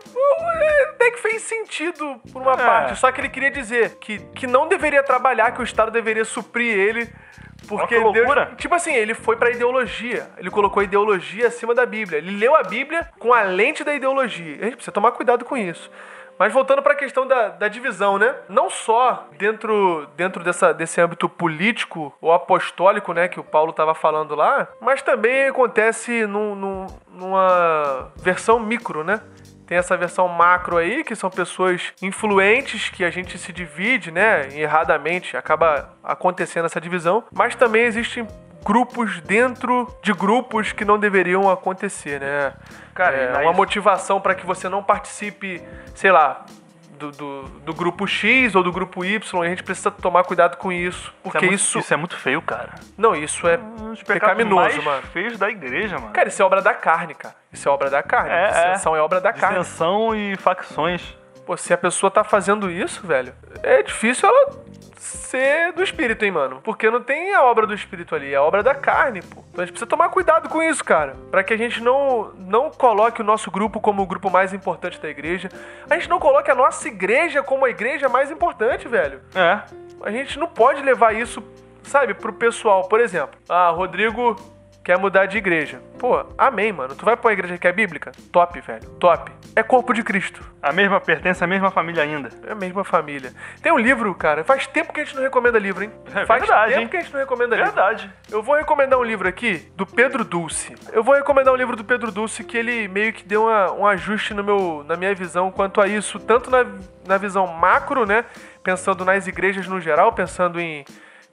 até 0.90 1.12
que 1.12 1.20
fez 1.20 1.44
sentido 1.44 2.20
por 2.34 2.42
uma 2.42 2.54
É. 2.54 2.58
parte. 2.58 2.96
Só 2.98 3.12
que 3.12 3.22
ele 3.22 3.30
queria 3.30 3.52
dizer 3.52 3.98
que, 4.00 4.18
que 4.34 4.48
não 4.48 4.68
deveria 4.68 5.04
trabalhar, 5.04 5.52
que 5.52 5.62
o 5.62 5.64
Estado 5.64 5.92
deveria 5.92 6.26
suprir 6.26 6.76
ele. 6.76 7.08
Porque 7.68 7.94
Deus. 7.94 8.04
loucura. 8.16 8.54
Tipo 8.58 8.74
assim, 8.74 8.96
ele 8.96 9.14
foi 9.14 9.36
pra 9.36 9.52
ideologia. 9.52 10.32
Ele 10.40 10.50
colocou 10.50 10.82
a 10.82 10.84
ideologia 10.84 11.46
acima 11.46 11.76
da 11.76 11.86
Bíblia. 11.86 12.18
Ele 12.18 12.36
leu 12.38 12.56
a 12.56 12.64
Bíblia 12.64 13.08
com 13.20 13.32
a 13.36 13.44
lente 13.44 13.84
da 13.84 13.94
ideologia. 13.94 14.56
A 14.62 14.64
gente 14.64 14.78
precisa 14.78 14.92
tomar 14.92 15.12
cuidado 15.12 15.46
com 15.46 15.56
isso. 15.56 15.92
Mas 16.40 16.54
voltando 16.54 16.82
pra 16.82 16.96
questão 16.96 17.28
da, 17.28 17.50
da 17.50 17.68
divisão, 17.68 18.18
né? 18.18 18.34
Não 18.48 18.70
só 18.70 19.28
dentro, 19.38 20.08
dentro 20.16 20.42
dessa, 20.42 20.74
desse 20.74 21.02
âmbito 21.02 21.28
político 21.28 22.14
ou 22.22 22.32
apostólico, 22.32 23.12
né, 23.12 23.28
que 23.28 23.42
o 23.42 23.44
Paulo 23.44 23.72
estava 23.72 23.94
falando 23.94 24.36
lá, 24.36 24.66
mas 24.80 25.02
também 25.02 25.50
acontece 25.50 26.26
num- 26.26 26.56
num- 26.56 26.88
numa 27.12 28.10
versão 28.16 28.58
micro, 28.58 29.04
né? 29.04 29.20
Tem 29.68 29.78
essa 29.78 29.96
versão 29.98 30.28
macro 30.30 30.78
aí, 30.78 31.04
que 31.04 31.16
são 31.16 31.30
pessoas 31.30 31.94
influentes 32.02 32.90
que 32.90 33.04
a 33.04 33.10
gente 33.12 33.38
se 33.38 33.52
divide, 33.54 34.10
né? 34.10 34.48
Erradamente, 34.58 35.36
acaba 35.38 35.94
acontecendo 36.04 36.66
essa 36.66 36.82
divisão. 36.82 37.24
Mas 37.32 37.54
também 37.54 37.84
existem 37.84 38.26
grupos 38.64 39.20
dentro 39.22 39.88
de 40.02 40.14
grupos 40.14 40.72
que 40.72 40.84
não 40.86 40.98
deveriam 41.00 41.50
acontecer, 41.50 42.20
né? 42.20 42.54
Cara, 42.94 43.16
é, 43.16 43.38
uma 43.44 43.54
motivação 43.54 44.20
para 44.20 44.36
que 44.36 44.46
você 44.46 44.68
não 44.68 44.84
participe, 44.84 45.62
sei 45.96 46.12
lá, 46.12 46.46
do, 46.98 47.12
do, 47.12 47.44
do 47.44 47.74
grupo 47.74 48.06
X 48.06 48.54
ou 48.56 48.62
do 48.62 48.72
grupo 48.74 49.06
Y. 49.06 49.44
E 49.44 49.48
a 49.48 49.50
gente 49.50 49.64
precisa 49.64 49.90
tomar 49.90 50.24
cuidado 50.26 50.58
com 50.58 50.70
isso. 50.72 51.14
Porque 51.24 51.38
é 51.38 51.42
muito- 51.42 51.56
isso. 51.56 51.80
isso 51.80 51.94
é 51.94 51.98
muito 51.98 52.18
feio, 52.18 52.42
cara. 52.42 52.72
Não, 52.98 53.16
isso 53.16 53.48
é 53.48 53.58
Um 53.58 53.92
dos 53.92 54.04
pecados 54.04 54.36
pecaminoso, 54.36 54.62
mais 54.62 54.84
mano. 54.84 55.04
feios 55.14 55.38
da 55.40 55.50
igreja, 55.50 55.98
mano. 55.98 56.12
Cara, 56.12 56.28
isso 56.28 56.42
é 56.42 56.46
obra 56.46 56.62
da 56.62 56.74
carne, 56.74 57.14
cara. 57.16 57.36
Isso 57.54 57.68
é 57.70 57.72
obra 57.72 57.90
da 57.90 58.04
carne. 58.04 58.30
É, 58.32 58.44
é. 58.44 58.48
Dissensão 58.72 58.96
é 58.96 59.02
obra 59.02 59.22
da 59.22 59.32
carne. 59.32 59.60
Dissensão 59.60 60.14
e 60.14 60.36
facções. 60.36 61.18
Pô, 61.46 61.56
se 61.58 61.74
a 61.74 61.78
pessoa 61.78 62.12
tá 62.12 62.24
fazendo 62.24 62.70
isso, 62.70 63.08
velho, 63.08 63.34
é 63.64 63.82
difícil 63.82 64.28
ela 64.30 64.52
ser 65.00 65.72
do 65.72 65.82
espírito, 65.82 66.26
hein, 66.26 66.32
mano? 66.32 66.60
Porque 66.62 66.90
não 66.90 67.02
tem 67.02 67.34
a 67.34 67.44
obra 67.44 67.66
do 67.66 67.74
espírito 67.74 68.14
ali, 68.14 68.34
é 68.34 68.36
a 68.36 68.44
obra 68.44 68.62
da 68.62 68.76
carne, 68.76 69.22
pô. 69.22 69.44
Então 69.50 69.64
a 69.64 69.66
gente 69.66 69.72
precisa 69.72 69.90
tomar 69.90 70.10
cuidado 70.10 70.50
com 70.50 70.62
isso, 70.62 70.84
cara. 70.84 71.16
Pra 71.32 71.44
que 71.44 71.54
a 71.54 71.58
gente 71.58 71.82
não, 71.82 72.34
não 72.38 72.70
coloque 72.70 73.22
o 73.22 73.24
nosso 73.24 73.50
grupo 73.50 73.80
como 73.80 74.04
o 74.04 74.06
grupo 74.06 74.30
mais 74.30 74.54
importante 74.54 75.00
da 75.00 75.10
igreja. 75.10 75.50
A 75.90 75.96
gente 75.96 76.10
não 76.10 76.20
coloque 76.20 76.52
a 76.52 76.56
nossa 76.56 76.88
igreja 76.88 77.42
como 77.42 77.66
a 77.66 77.70
igreja 77.70 78.10
mais 78.10 78.30
importante, 78.30 78.88
velho. 78.88 79.22
É. 79.34 79.62
A 80.04 80.12
gente 80.12 80.38
não 80.38 80.48
pode 80.48 80.82
levar 80.82 81.16
isso, 81.16 81.42
sabe, 81.84 82.14
pro 82.14 82.34
pessoal. 82.34 82.88
Por 82.88 83.00
exemplo, 83.00 83.40
ah, 83.48 83.70
Rodrigo 83.70 84.36
quer 84.84 84.98
mudar 84.98 85.26
de 85.28 85.38
igreja. 85.38 85.82
Pô, 86.00 86.26
amém, 86.38 86.72
mano. 86.72 86.96
Tu 86.96 87.06
vai 87.06 87.16
pra 87.16 87.28
uma 87.28 87.34
igreja 87.34 87.58
que 87.58 87.68
é 87.68 87.72
bíblica? 87.72 88.12
Top, 88.32 88.60
velho. 88.62 88.90
Top. 89.00 89.32
É 89.56 89.62
corpo 89.62 89.94
de 89.94 90.02
Cristo. 90.04 90.42
A 90.62 90.72
mesma 90.72 91.00
pertence 91.02 91.44
à 91.44 91.48
mesma 91.48 91.70
família 91.70 92.02
ainda. 92.04 92.30
É 92.48 92.52
a 92.52 92.56
mesma 92.56 92.84
família. 92.84 93.34
Tem 93.62 93.72
um 93.72 93.78
livro, 93.78 94.14
cara. 94.16 94.44
Faz 94.44 94.66
tempo 94.68 94.94
que 94.94 95.02
a 95.02 95.04
gente 95.04 95.16
não 95.16 95.24
recomenda 95.24 95.60
livro, 95.60 95.84
hein? 95.84 95.92
É 96.16 96.26
Faz 96.26 96.42
verdade, 96.42 96.70
tempo 96.72 96.82
hein? 96.84 96.88
que 96.88 96.98
a 96.98 97.02
gente 97.02 97.14
não 97.14 97.20
recomenda 97.20 97.56
livro. 97.56 97.72
Verdade. 97.72 98.12
Eu 98.32 98.42
vou 98.42 98.56
recomendar 98.56 98.98
um 98.98 99.04
livro 99.04 99.28
aqui 99.28 99.70
do 99.76 99.86
Pedro 99.86 100.24
Dulce. 100.24 100.74
Eu 100.94 101.04
vou 101.04 101.14
recomendar 101.16 101.54
um 101.54 101.58
livro 101.58 101.76
do 101.76 101.84
Pedro 101.84 102.12
Dulce 102.12 102.44
que 102.44 102.58
ele 102.58 102.88
meio 102.88 103.12
que 103.14 103.24
deu 103.24 103.44
uma- 103.44 103.72
um 103.74 103.86
ajuste 103.86 104.34
no 104.34 104.44
meu, 104.44 104.84
na 104.88 104.96
minha 104.96 105.14
visão 105.14 105.52
quanto 105.52 105.82
a 105.82 105.88
isso, 105.88 106.20
tanto 106.20 106.50
na, 106.50 106.66
na 107.06 107.18
visão 107.18 107.46
macro, 107.48 108.06
né? 108.06 108.24
Pensando 108.64 109.04
nas 109.06 109.28
igrejas 109.28 109.68
no 109.68 109.80
geral, 109.82 110.14
pensando 110.14 110.60
em 110.60 110.86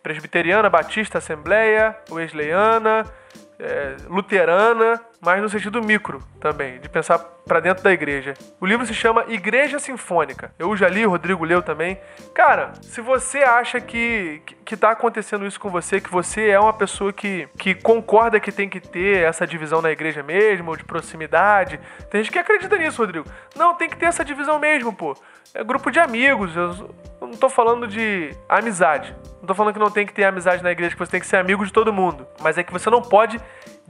presbiteriana, 0.02 0.68
batista, 0.70 1.18
assembleia, 1.18 1.96
wesleyana, 2.10 3.04
é, 3.58 3.96
luterana, 4.08 5.00
mas 5.20 5.40
no 5.42 5.48
sentido 5.48 5.82
micro 5.82 6.22
também, 6.40 6.78
de 6.80 6.88
pensar 6.88 7.35
pra 7.46 7.60
dentro 7.60 7.84
da 7.84 7.92
igreja. 7.92 8.34
O 8.60 8.66
livro 8.66 8.84
se 8.84 8.92
chama 8.92 9.24
Igreja 9.28 9.78
Sinfônica. 9.78 10.52
Eu 10.58 10.76
já 10.76 10.88
li, 10.88 11.06
o 11.06 11.10
Rodrigo 11.10 11.44
leu 11.44 11.62
também. 11.62 11.96
Cara, 12.34 12.72
se 12.82 13.00
você 13.00 13.38
acha 13.38 13.80
que, 13.80 14.42
que, 14.44 14.54
que 14.56 14.76
tá 14.76 14.90
acontecendo 14.90 15.46
isso 15.46 15.60
com 15.60 15.70
você, 15.70 16.00
que 16.00 16.10
você 16.10 16.48
é 16.48 16.58
uma 16.58 16.72
pessoa 16.72 17.12
que, 17.12 17.48
que 17.56 17.72
concorda 17.72 18.40
que 18.40 18.50
tem 18.50 18.68
que 18.68 18.80
ter 18.80 19.22
essa 19.22 19.46
divisão 19.46 19.80
na 19.80 19.92
igreja 19.92 20.24
mesmo, 20.24 20.76
de 20.76 20.82
proximidade, 20.82 21.78
tem 22.10 22.22
gente 22.22 22.32
que 22.32 22.38
acredita 22.38 22.76
nisso, 22.76 23.00
Rodrigo. 23.00 23.30
Não, 23.54 23.74
tem 23.74 23.88
que 23.88 23.96
ter 23.96 24.06
essa 24.06 24.24
divisão 24.24 24.58
mesmo, 24.58 24.92
pô. 24.92 25.16
É 25.54 25.62
grupo 25.62 25.90
de 25.90 26.00
amigos, 26.00 26.56
eu 26.56 26.90
não 27.20 27.30
tô 27.30 27.48
falando 27.48 27.86
de 27.86 28.30
amizade. 28.48 29.14
Não 29.40 29.46
tô 29.46 29.54
falando 29.54 29.72
que 29.72 29.78
não 29.78 29.90
tem 29.90 30.04
que 30.04 30.12
ter 30.12 30.24
amizade 30.24 30.64
na 30.64 30.72
igreja, 30.72 30.96
que 30.96 30.98
você 30.98 31.12
tem 31.12 31.20
que 31.20 31.26
ser 31.26 31.36
amigo 31.36 31.64
de 31.64 31.72
todo 31.72 31.92
mundo. 31.92 32.26
Mas 32.40 32.58
é 32.58 32.64
que 32.64 32.72
você 32.72 32.90
não 32.90 33.00
pode 33.00 33.40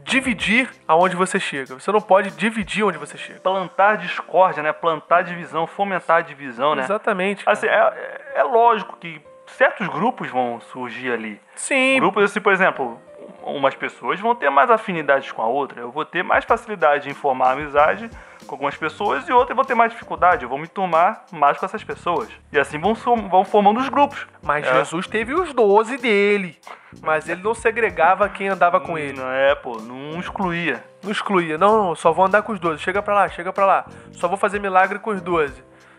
dividir 0.07 0.71
aonde 0.87 1.17
você 1.17 1.39
chega. 1.41 1.75
Você 1.75 1.91
não 1.91 2.01
pode 2.01 2.31
dividir 2.31 2.85
onde 2.85 2.97
você 2.97 3.19
chega. 3.19 3.41
Plantar 3.51 3.97
discórdia, 3.99 4.61
né? 4.61 4.73
Plantar 4.73 5.23
divisão, 5.23 5.69
fomentar 5.69 6.17
a 6.17 6.21
divisão, 6.21 6.75
né? 6.75 6.83
Exatamente. 6.83 7.45
Assim, 7.47 7.69
é, 7.69 7.71
é- 7.71 8.41
é 8.41 8.43
lógico 8.43 8.97
que 8.97 9.23
certos 9.47 9.87
grupos 9.87 10.29
vão 10.29 10.61
surgir 10.61 11.13
ali. 11.13 11.41
Sim, 11.55 12.01
Grupos 12.01 12.25
assim, 12.25 12.41
por 12.41 12.53
exemplo, 12.53 13.01
umas 13.55 13.75
pessoas 13.75 14.19
vão 14.21 14.35
ter 14.35 14.51
mais 14.51 14.71
afinidades 14.71 15.31
com 15.31 15.43
a 15.43 15.47
outra. 15.47 15.81
Eu 15.81 15.91
vou 15.91 16.05
ter 16.05 16.23
mais 16.23 16.45
facilidade 16.45 17.09
em 17.09 17.15
formar 17.15 17.53
amizade 17.53 18.11
com 18.47 18.55
algumas 18.55 18.77
pessoas 18.77 19.29
e 19.29 19.33
outras 19.33 19.55
vão 19.55 19.65
ter 19.65 19.75
mais 19.75 19.93
dificuldade. 19.93 20.43
Eu 20.43 20.49
vou 20.49 20.59
me 20.59 20.67
tomar 20.67 21.25
mais 21.33 21.59
com 21.59 21.67
essas 21.67 21.83
pessoas. 21.83 22.29
E 22.53 22.59
assim 22.59 22.79
vão, 22.79 22.95
vão 22.95 23.45
formando 23.45 23.81
os 23.81 23.89
grupos. 23.89 24.27
mas 24.43 24.67
É. 24.67 24.75
Jesus 24.75 25.07
teve 25.07 25.35
os 25.35 25.53
doze 25.53 25.97
dele. 25.97 26.59
Mas 27.03 27.29
ele 27.29 27.43
não 27.43 27.55
segregava 27.55 28.29
quem 28.29 28.49
andava 28.49 28.81
com 28.81 28.97
ele. 28.97 29.19
Não 29.19 29.31
é, 29.31 29.55
pô, 29.55 29.79
não 29.79 30.19
excluía. 30.19 30.83
Não 31.03 31.11
excluía. 31.11 31.59
Não, 31.59 31.85
não, 31.89 31.95
só 31.95 32.13
vou 32.13 32.25
andar 32.25 32.43
com 32.43 32.53
os 32.53 32.61
12. 32.61 32.83
Chega 32.83 33.03
pra 33.03 33.15
lá, 33.15 33.29
chega 33.29 33.53
pra 33.53 33.67
lá. 33.67 33.87
Só 34.13 34.29
vou 34.29 34.37
fazer 34.37 34.59
milagre 34.59 34.99
com 34.99 35.11
os 35.11 35.21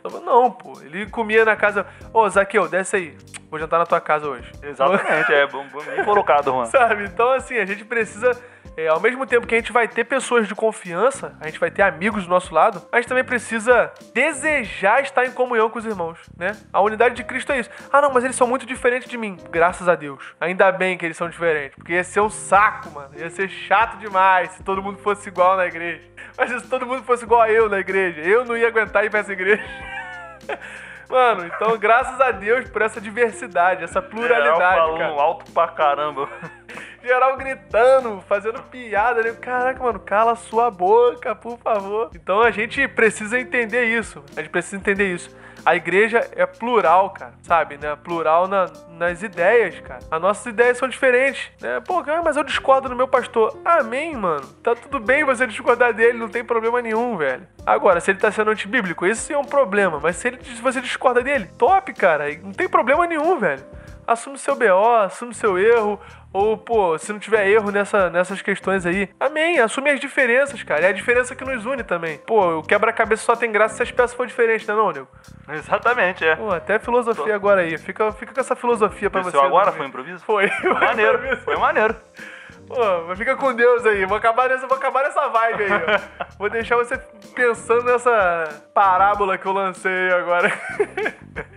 12. 0.09 0.25
Não, 0.25 0.51
pô. 0.51 0.79
Ele 0.81 1.05
comia 1.07 1.43
na 1.45 1.55
casa. 1.55 1.85
Ô, 2.13 2.27
Zaqueu, 2.29 2.67
desce 2.67 2.95
aí. 2.95 3.17
Vou 3.49 3.57
jantar 3.59 3.79
na 3.79 3.85
tua 3.85 4.01
casa 4.01 4.27
hoje. 4.27 4.51
Exatamente, 4.61 5.31
é 5.33 5.47
bom, 5.47 5.65
bom- 5.71 5.81
bem 5.85 6.03
colocado, 6.03 6.51
Juan. 6.51 6.65
Sabe? 6.65 7.05
Então, 7.05 7.31
assim, 7.31 7.57
a 7.57 7.65
gente 7.65 7.85
precisa. 7.85 8.31
É, 8.77 8.87
ao 8.87 8.99
mesmo 8.99 9.25
tempo 9.25 9.47
que 9.47 9.55
a 9.55 9.57
gente 9.57 9.71
vai 9.71 9.87
ter 9.87 10.03
pessoas 10.03 10.47
de 10.47 10.53
confiança, 10.53 11.35
a 11.41 11.47
gente 11.47 11.59
vai 11.59 11.71
ter 11.71 11.81
amigos 11.81 12.25
do 12.25 12.29
nosso 12.29 12.53
lado, 12.53 12.87
a 12.91 12.97
gente 12.97 13.09
também 13.09 13.23
precisa 13.23 13.91
desejar 14.13 15.01
estar 15.01 15.25
em 15.25 15.31
comunhão 15.31 15.67
com 15.67 15.79
os 15.79 15.85
irmãos, 15.85 16.19
né? 16.37 16.55
A 16.71 16.79
unidade 16.79 17.15
de 17.15 17.23
Cristo 17.23 17.51
é 17.51 17.59
isso. 17.59 17.71
Ah, 17.91 17.99
não, 18.01 18.13
mas 18.13 18.23
eles 18.23 18.35
são 18.35 18.45
muito 18.45 18.67
diferentes 18.67 19.09
de 19.09 19.17
mim. 19.17 19.35
Graças 19.49 19.89
a 19.89 19.95
Deus. 19.95 20.35
Ainda 20.39 20.71
bem 20.71 20.95
que 20.95 21.03
eles 21.03 21.17
são 21.17 21.27
diferentes. 21.27 21.75
Porque 21.75 21.93
ia 21.93 22.03
ser 22.03 22.21
um 22.21 22.29
saco, 22.29 22.91
mano. 22.91 23.09
Ia 23.17 23.31
ser 23.31 23.49
chato 23.49 23.97
demais 23.97 24.51
se 24.51 24.63
todo 24.63 24.83
mundo 24.83 24.99
fosse 24.99 25.27
igual 25.27 25.57
na 25.57 25.65
igreja. 25.65 26.03
Mas 26.37 26.51
se 26.51 26.69
todo 26.69 26.85
mundo 26.85 27.01
fosse 27.03 27.23
igual 27.23 27.41
a 27.41 27.51
eu 27.51 27.67
na 27.67 27.79
igreja, 27.79 28.21
eu 28.21 28.45
não 28.45 28.55
ia 28.55 28.67
aguentar 28.67 29.03
ir 29.03 29.09
pra 29.09 29.21
essa 29.21 29.33
igreja. 29.33 29.63
Mano, 31.09 31.45
então 31.45 31.77
graças 31.77 32.19
a 32.19 32.31
Deus 32.31 32.69
por 32.69 32.81
essa 32.81 32.99
diversidade, 32.99 33.83
essa 33.83 34.01
pluralidade, 34.01 34.43
Geral 34.43 34.59
cara 34.59 34.81
falando 34.81 35.19
alto 35.19 35.51
pra 35.51 35.67
caramba. 35.69 36.29
geral 37.07 37.37
gritando, 37.37 38.21
fazendo 38.27 38.61
piada. 38.63 39.23
Né? 39.23 39.31
Caraca, 39.39 39.81
mano, 39.83 39.99
cala 39.99 40.35
sua 40.35 40.69
boca, 40.69 41.33
por 41.33 41.57
favor. 41.57 42.09
Então 42.13 42.41
a 42.41 42.51
gente 42.51 42.87
precisa 42.87 43.39
entender 43.39 43.85
isso. 43.85 44.23
A 44.35 44.41
gente 44.41 44.49
precisa 44.51 44.75
entender 44.75 45.13
isso. 45.13 45.35
A 45.65 45.75
igreja 45.75 46.25
é 46.33 46.45
plural, 46.45 47.09
cara, 47.09 47.33
sabe? 47.41 47.77
Né? 47.77 47.93
Plural 48.01 48.47
na- 48.47 48.69
nas 48.91 49.21
ideias, 49.21 49.77
cara. 49.81 49.99
As 50.09 50.21
nossas 50.21 50.45
ideias 50.45 50.77
são 50.77 50.87
diferentes, 50.87 51.51
né? 51.59 51.81
Pô, 51.85 52.01
mas 52.23 52.37
eu 52.37 52.43
discordo 52.43 52.87
do 52.87 52.95
meu 52.95 53.07
pastor. 53.07 53.57
Amém, 53.65 54.15
mano. 54.15 54.47
Tá 54.63 54.75
tudo 54.75 54.97
bem 54.99 55.25
você 55.25 55.45
discordar 55.45 55.93
dele, 55.93 56.17
não 56.17 56.29
tem 56.29 56.43
problema 56.43 56.81
nenhum, 56.81 57.17
velho. 57.17 57.45
Agora, 57.65 57.99
se 57.99 58.11
ele 58.11 58.19
tá 58.19 58.31
sendo 58.31 58.51
antibíblico, 58.51 59.05
esse 59.05 59.33
é 59.33 59.37
um 59.37 59.43
problema. 59.43 59.99
Mas 60.01 60.15
se, 60.15 60.29
ele, 60.29 60.39
se 60.41 60.61
você 60.61 60.79
discorda 60.79 61.21
dele, 61.21 61.49
top, 61.57 61.91
cara. 61.93 62.33
Não 62.41 62.53
tem 62.53 62.69
problema 62.69 63.05
nenhum, 63.05 63.37
velho 63.37 63.63
assume 64.07 64.37
seu 64.37 64.55
BO, 64.55 64.95
assume 65.03 65.33
seu 65.33 65.59
erro, 65.59 65.99
ou, 66.31 66.57
pô, 66.57 66.97
se 66.97 67.11
não 67.11 67.19
tiver 67.19 67.47
erro 67.47 67.71
nessa, 67.71 68.09
nessas 68.09 68.41
questões 68.41 68.85
aí, 68.85 69.09
amém, 69.19 69.59
assume 69.59 69.89
as 69.89 69.99
diferenças, 69.99 70.63
cara, 70.63 70.85
é 70.85 70.89
a 70.89 70.93
diferença 70.93 71.35
que 71.35 71.43
nos 71.43 71.65
une 71.65 71.83
também. 71.83 72.17
Pô, 72.19 72.59
o 72.59 72.63
quebra-cabeça 72.63 73.23
só 73.23 73.35
tem 73.35 73.51
graça 73.51 73.75
se 73.75 73.83
as 73.83 73.91
peças 73.91 74.15
forem 74.15 74.29
diferentes, 74.29 74.65
né 74.65 74.73
não, 74.73 74.91
nego? 74.91 75.07
Exatamente, 75.49 76.25
é. 76.25 76.35
Pô, 76.35 76.51
até 76.51 76.79
filosofia 76.79 77.35
agora 77.35 77.61
aí, 77.61 77.77
fica, 77.77 78.11
fica 78.13 78.33
com 78.33 78.39
essa 78.39 78.55
filosofia 78.55 79.09
pra 79.09 79.21
Esse 79.21 79.31
você. 79.31 79.37
agora 79.37 79.71
né? 79.71 79.77
foi 79.77 79.85
improviso? 79.87 80.23
Foi. 80.23 80.47
Foi 80.47 80.73
maneiro, 80.73 81.37
foi 81.37 81.57
maneiro. 81.57 81.95
Pô, 82.67 83.15
fica 83.15 83.35
com 83.35 83.53
Deus 83.53 83.85
aí. 83.85 84.05
Vou 84.05 84.17
acabar 84.17 84.49
nessa, 84.49 84.67
vou 84.67 84.77
acabar 84.77 85.03
nessa 85.03 85.27
vibe 85.29 85.63
aí, 85.63 85.71
ó. 85.71 86.27
Vou 86.37 86.49
deixar 86.49 86.75
você 86.75 86.97
pensando 87.33 87.85
nessa 87.85 88.49
parábola 88.73 89.37
que 89.37 89.45
eu 89.45 89.53
lancei 89.53 90.11
agora. 90.11 90.51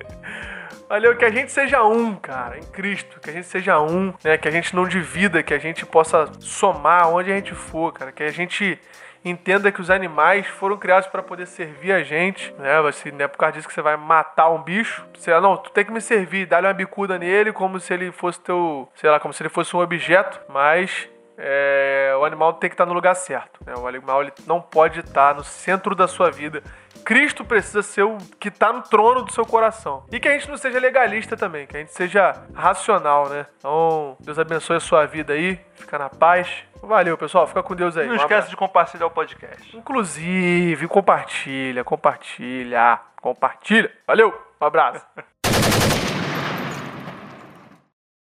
Valeu, 0.90 1.16
que 1.16 1.24
a 1.24 1.30
gente 1.30 1.52
seja 1.52 1.84
um, 1.84 2.16
cara, 2.16 2.58
em 2.58 2.64
Cristo. 2.64 3.20
Que 3.20 3.30
a 3.30 3.32
gente 3.32 3.46
seja 3.46 3.80
um, 3.80 4.12
né? 4.24 4.36
Que 4.36 4.48
a 4.48 4.50
gente 4.50 4.74
não 4.74 4.88
divida, 4.88 5.40
que 5.40 5.54
a 5.54 5.58
gente 5.58 5.86
possa 5.86 6.28
somar 6.40 7.08
onde 7.08 7.30
a 7.30 7.36
gente 7.36 7.54
for, 7.54 7.92
cara. 7.92 8.10
Que 8.10 8.24
a 8.24 8.32
gente 8.32 8.76
entenda 9.24 9.70
que 9.70 9.80
os 9.80 9.88
animais 9.88 10.48
foram 10.48 10.76
criados 10.76 11.06
para 11.06 11.22
poder 11.22 11.46
servir 11.46 11.92
a 11.92 12.02
gente, 12.02 12.52
né? 12.58 12.82
Você, 12.82 13.12
não 13.12 13.24
é 13.24 13.28
por 13.28 13.38
causa 13.38 13.52
disso 13.52 13.68
que 13.68 13.72
você 13.74 13.80
vai 13.80 13.96
matar 13.96 14.50
um 14.50 14.60
bicho. 14.60 15.06
Você, 15.16 15.30
não, 15.38 15.56
tu 15.56 15.70
tem 15.70 15.84
que 15.84 15.92
me 15.92 16.00
servir, 16.00 16.44
dá-lhe 16.44 16.66
uma 16.66 16.74
bicuda 16.74 17.16
nele 17.16 17.52
como 17.52 17.78
se 17.78 17.94
ele 17.94 18.10
fosse 18.10 18.40
teu, 18.40 18.88
sei 18.96 19.10
lá, 19.10 19.20
como 19.20 19.32
se 19.32 19.44
ele 19.44 19.48
fosse 19.48 19.76
um 19.76 19.78
objeto, 19.78 20.40
mas 20.48 21.08
é, 21.38 22.12
o 22.18 22.24
animal 22.24 22.54
tem 22.54 22.68
que 22.68 22.74
estar 22.74 22.84
no 22.84 22.92
lugar 22.92 23.14
certo. 23.14 23.60
Né? 23.64 23.74
O 23.76 23.86
animal 23.86 24.22
ele 24.22 24.32
não 24.44 24.60
pode 24.60 24.98
estar 24.98 25.36
no 25.36 25.44
centro 25.44 25.94
da 25.94 26.08
sua 26.08 26.32
vida. 26.32 26.64
Cristo 27.04 27.44
precisa 27.44 27.82
ser 27.82 28.02
o 28.02 28.18
que 28.38 28.48
está 28.48 28.72
no 28.72 28.82
trono 28.82 29.22
do 29.22 29.32
seu 29.32 29.44
coração. 29.44 30.04
E 30.12 30.20
que 30.20 30.28
a 30.28 30.32
gente 30.32 30.48
não 30.48 30.56
seja 30.56 30.78
legalista 30.78 31.36
também, 31.36 31.66
que 31.66 31.76
a 31.76 31.80
gente 31.80 31.92
seja 31.92 32.34
racional, 32.54 33.28
né? 33.28 33.46
Então, 33.58 34.16
Deus 34.20 34.38
abençoe 34.38 34.76
a 34.76 34.80
sua 34.80 35.06
vida 35.06 35.32
aí, 35.32 35.58
fica 35.74 35.98
na 35.98 36.08
paz. 36.08 36.48
Valeu, 36.82 37.16
pessoal, 37.18 37.46
fica 37.46 37.62
com 37.62 37.74
Deus 37.74 37.96
aí. 37.96 38.06
Não 38.06 38.12
Um 38.12 38.16
esquece 38.16 38.32
abraço. 38.34 38.50
de 38.50 38.56
compartilhar 38.56 39.06
o 39.06 39.10
podcast. 39.10 39.76
Inclusive, 39.76 40.88
compartilha, 40.88 41.84
compartilha, 41.84 43.00
compartilha. 43.20 43.90
Valeu, 44.06 44.32
um 44.60 44.64
abraço. 44.64 45.04